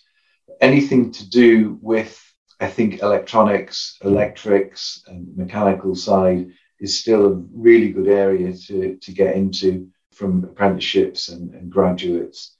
Anything 0.60 1.12
to 1.12 1.28
do 1.28 1.78
with, 1.82 2.18
I 2.60 2.68
think, 2.68 3.02
electronics, 3.02 3.98
electrics, 4.02 5.04
and 5.06 5.36
mechanical 5.36 5.94
side 5.94 6.50
is 6.80 6.98
still 6.98 7.26
a 7.26 7.42
really 7.52 7.92
good 7.92 8.08
area 8.08 8.52
to, 8.52 8.96
to 8.96 9.12
get 9.12 9.36
into 9.36 9.88
from 10.12 10.44
apprenticeships 10.44 11.28
and, 11.28 11.54
and 11.54 11.70
graduates. 11.70 12.56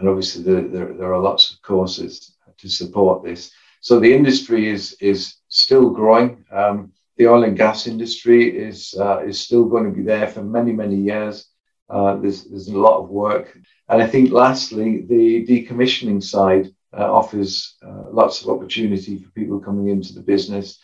And 0.00 0.08
obviously, 0.08 0.42
the, 0.42 0.66
there, 0.66 0.92
there 0.94 1.14
are 1.14 1.20
lots 1.20 1.52
of 1.52 1.62
courses 1.62 2.34
to 2.56 2.68
support 2.68 3.22
this. 3.22 3.52
So 3.82 4.00
the 4.00 4.12
industry 4.12 4.68
is, 4.68 4.96
is 5.00 5.36
still 5.48 5.90
growing. 5.90 6.44
Um, 6.50 6.92
the 7.20 7.28
oil 7.28 7.44
and 7.44 7.54
gas 7.54 7.86
industry 7.86 8.56
is 8.56 8.94
uh, 8.98 9.18
is 9.18 9.38
still 9.38 9.66
going 9.66 9.84
to 9.84 9.90
be 9.90 10.02
there 10.02 10.26
for 10.26 10.42
many 10.42 10.72
many 10.72 10.96
years. 10.96 11.50
Uh, 11.90 12.16
there's 12.16 12.44
there's 12.44 12.68
a 12.68 12.78
lot 12.78 12.98
of 12.98 13.10
work, 13.10 13.58
and 13.90 14.02
I 14.02 14.06
think 14.06 14.30
lastly 14.30 15.02
the 15.02 15.44
decommissioning 15.46 16.22
side 16.22 16.74
uh, 16.96 17.12
offers 17.12 17.76
uh, 17.86 18.04
lots 18.10 18.40
of 18.40 18.48
opportunity 18.48 19.18
for 19.18 19.28
people 19.32 19.60
coming 19.60 19.88
into 19.88 20.14
the 20.14 20.22
business. 20.22 20.78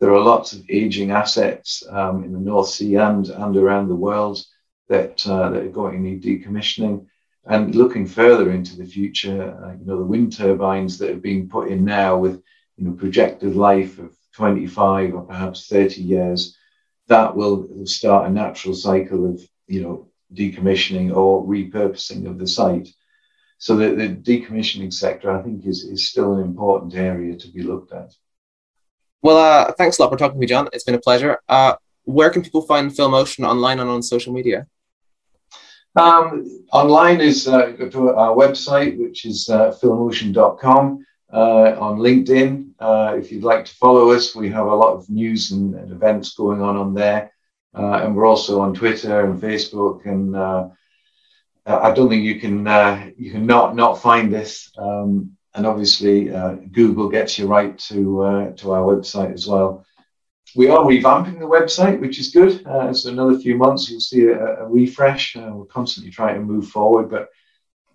There 0.00 0.12
are 0.12 0.20
lots 0.20 0.52
of 0.52 0.68
aging 0.68 1.12
assets 1.12 1.82
um, 1.88 2.24
in 2.24 2.32
the 2.34 2.38
North 2.50 2.68
Sea 2.68 2.96
and 2.96 3.26
and 3.28 3.56
around 3.56 3.88
the 3.88 4.02
world 4.08 4.44
that 4.90 5.26
uh, 5.26 5.48
that 5.48 5.62
are 5.62 5.78
going 5.80 5.94
to 5.94 6.02
need 6.02 6.22
decommissioning. 6.22 7.06
And 7.46 7.74
looking 7.74 8.06
further 8.06 8.50
into 8.50 8.76
the 8.76 8.84
future, 8.84 9.56
uh, 9.64 9.72
you 9.72 9.86
know 9.86 9.98
the 9.98 10.04
wind 10.04 10.36
turbines 10.36 10.98
that 10.98 11.10
are 11.10 11.16
being 11.16 11.48
put 11.48 11.68
in 11.68 11.84
now 11.84 12.18
with 12.18 12.42
you 12.76 12.84
know 12.84 12.92
projected 12.92 13.56
life 13.56 13.98
of 13.98 14.14
25 14.32 15.14
or 15.14 15.22
perhaps 15.22 15.68
30 15.68 16.02
years, 16.02 16.56
that 17.08 17.34
will, 17.34 17.68
start 17.86 18.28
a 18.28 18.32
natural 18.32 18.74
cycle 18.74 19.28
of, 19.28 19.40
you 19.66 19.82
know, 19.82 20.08
decommissioning 20.34 21.14
or 21.14 21.44
repurposing 21.44 22.26
of 22.26 22.38
the 22.38 22.46
site. 22.46 22.88
So 23.58 23.76
the, 23.76 23.94
the 23.94 24.08
decommissioning 24.08 24.92
sector, 24.92 25.30
I 25.30 25.42
think, 25.42 25.66
is, 25.66 25.84
is 25.84 26.08
still 26.08 26.34
an 26.34 26.40
important 26.40 26.94
area 26.94 27.36
to 27.36 27.48
be 27.48 27.62
looked 27.62 27.92
at. 27.92 28.14
Well, 29.22 29.36
uh, 29.36 29.72
thanks 29.72 29.98
a 29.98 30.02
lot 30.02 30.10
for 30.10 30.16
talking 30.16 30.36
to 30.36 30.40
me, 30.40 30.46
John. 30.46 30.68
It's 30.72 30.84
been 30.84 30.94
a 30.94 31.00
pleasure. 31.00 31.40
Uh, 31.48 31.74
where 32.04 32.30
can 32.30 32.42
people 32.42 32.62
find 32.62 32.90
FilmOcean 32.90 33.46
online 33.46 33.80
and 33.80 33.90
on 33.90 34.02
social 34.02 34.32
media? 34.32 34.66
Um, 35.96 36.64
online 36.72 37.20
is 37.20 37.48
uh, 37.48 37.72
to 37.72 38.10
our 38.10 38.34
website, 38.34 38.96
which 38.98 39.24
is 39.24 39.48
uh, 39.48 39.72
uh, 41.32 41.76
on 41.78 41.98
LinkedIn. 41.98 42.70
Uh, 42.78 43.16
if 43.18 43.32
you'd 43.32 43.44
like 43.44 43.64
to 43.64 43.74
follow 43.74 44.10
us, 44.10 44.34
we 44.34 44.48
have 44.50 44.66
a 44.66 44.74
lot 44.74 44.94
of 44.94 45.08
news 45.10 45.50
and, 45.50 45.74
and 45.74 45.90
events 45.90 46.34
going 46.34 46.62
on 46.62 46.76
on 46.76 46.94
there. 46.94 47.32
Uh, 47.74 48.02
and 48.02 48.16
we're 48.16 48.26
also 48.26 48.60
on 48.60 48.74
Twitter 48.74 49.24
and 49.24 49.40
Facebook. 49.40 50.06
And 50.06 50.34
uh, 50.34 50.68
I 51.66 51.92
don't 51.92 52.08
think 52.08 52.24
you 52.24 52.40
can 52.40 52.66
uh, 52.66 53.10
you 53.16 53.30
can 53.32 53.46
not 53.46 53.74
not 53.74 54.00
find 54.00 54.32
this. 54.32 54.72
Um, 54.78 55.36
and 55.54 55.66
obviously, 55.66 56.26
Google 56.70 57.08
gets 57.08 57.36
you 57.36 57.48
right 57.48 57.76
to 57.78 58.54
to 58.56 58.72
our 58.72 58.82
website 58.82 59.32
as 59.32 59.46
well. 59.48 59.84
We 60.56 60.68
are 60.68 60.84
revamping 60.84 61.38
the 61.38 61.46
website, 61.46 62.00
which 62.00 62.18
is 62.18 62.30
good. 62.30 62.62
so 62.94 63.10
another 63.10 63.38
few 63.38 63.56
months, 63.56 63.88
you'll 63.88 64.00
see 64.00 64.24
a, 64.26 64.62
a 64.62 64.68
refresh. 64.68 65.36
we're 65.36 65.64
constantly 65.66 66.10
trying 66.10 66.34
to 66.34 66.40
move 66.40 66.68
forward, 66.68 67.10
but 67.10 67.28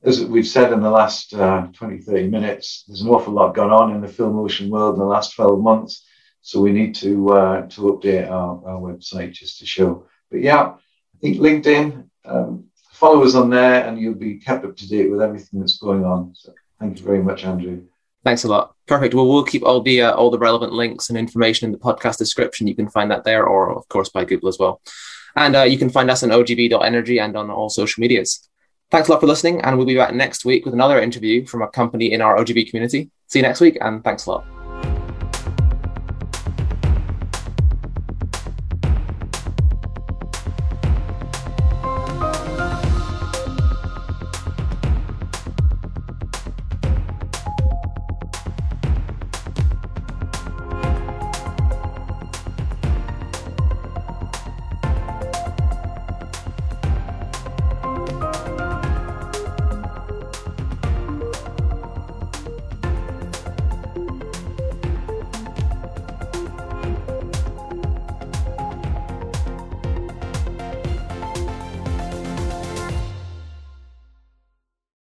as 0.05 0.23
we've 0.23 0.47
said 0.47 0.71
in 0.71 0.81
the 0.81 0.89
last 0.89 1.33
uh, 1.33 1.67
20, 1.73 1.99
30 1.99 2.27
minutes, 2.27 2.83
there's 2.87 3.01
an 3.01 3.09
awful 3.09 3.33
lot 3.33 3.55
gone 3.55 3.71
on 3.71 3.95
in 3.95 4.01
the 4.01 4.07
FilmOcean 4.07 4.69
world 4.69 4.95
in 4.95 4.99
the 4.99 5.05
last 5.05 5.35
12 5.35 5.59
months. 5.59 6.05
So 6.41 6.61
we 6.61 6.71
need 6.71 6.93
to 6.95 7.29
uh, 7.29 7.61
to 7.69 7.81
update 7.81 8.29
our, 8.29 8.61
our 8.67 8.79
website 8.79 9.31
just 9.31 9.59
to 9.59 9.65
show. 9.65 10.05
But 10.29 10.41
yeah, 10.41 10.75
I 10.75 11.17
think 11.19 11.37
LinkedIn, 11.37 12.07
um, 12.23 12.65
follow 12.91 13.23
us 13.23 13.33
on 13.33 13.49
there 13.49 13.83
and 13.85 13.99
you'll 13.99 14.13
be 14.13 14.37
kept 14.37 14.63
up 14.63 14.75
to 14.77 14.87
date 14.87 15.09
with 15.09 15.21
everything 15.21 15.59
that's 15.59 15.79
going 15.79 16.05
on. 16.05 16.33
So 16.35 16.53
thank 16.79 16.99
you 16.99 17.05
very 17.05 17.23
much, 17.23 17.45
Andrew. 17.45 17.85
Thanks 18.23 18.43
a 18.43 18.47
lot. 18.47 18.74
Perfect. 18.87 19.15
Well, 19.15 19.27
we'll 19.27 19.43
keep 19.43 19.63
all 19.63 19.81
the 19.81 20.03
uh, 20.03 20.13
all 20.13 20.29
the 20.29 20.37
relevant 20.37 20.73
links 20.73 21.09
and 21.09 21.17
information 21.17 21.65
in 21.65 21.71
the 21.71 21.79
podcast 21.79 22.17
description. 22.17 22.67
You 22.67 22.75
can 22.75 22.89
find 22.89 23.09
that 23.09 23.23
there, 23.23 23.45
or 23.45 23.75
of 23.75 23.87
course 23.89 24.09
by 24.09 24.25
Google 24.25 24.49
as 24.49 24.59
well. 24.59 24.81
And 25.35 25.55
uh, 25.55 25.63
you 25.63 25.77
can 25.77 25.89
find 25.89 26.09
us 26.09 26.23
on 26.23 26.29
ogb.energy 26.29 27.19
and 27.19 27.35
on 27.35 27.49
all 27.49 27.69
social 27.69 28.01
medias. 28.01 28.47
Thanks 28.91 29.09
a 29.09 29.11
lot 29.11 29.21
for 29.21 29.27
listening, 29.27 29.61
and 29.61 29.77
we'll 29.77 29.87
be 29.87 29.95
back 29.95 30.13
next 30.13 30.45
week 30.45 30.65
with 30.65 30.73
another 30.73 31.01
interview 31.01 31.45
from 31.45 31.63
a 31.63 31.67
company 31.67 32.13
in 32.13 32.21
our 32.21 32.37
OGB 32.37 32.69
community. 32.69 33.09
See 33.27 33.39
you 33.39 33.43
next 33.43 33.59
week, 33.59 33.77
and 33.81 34.03
thanks 34.03 34.27
a 34.27 34.31
lot. 34.31 34.54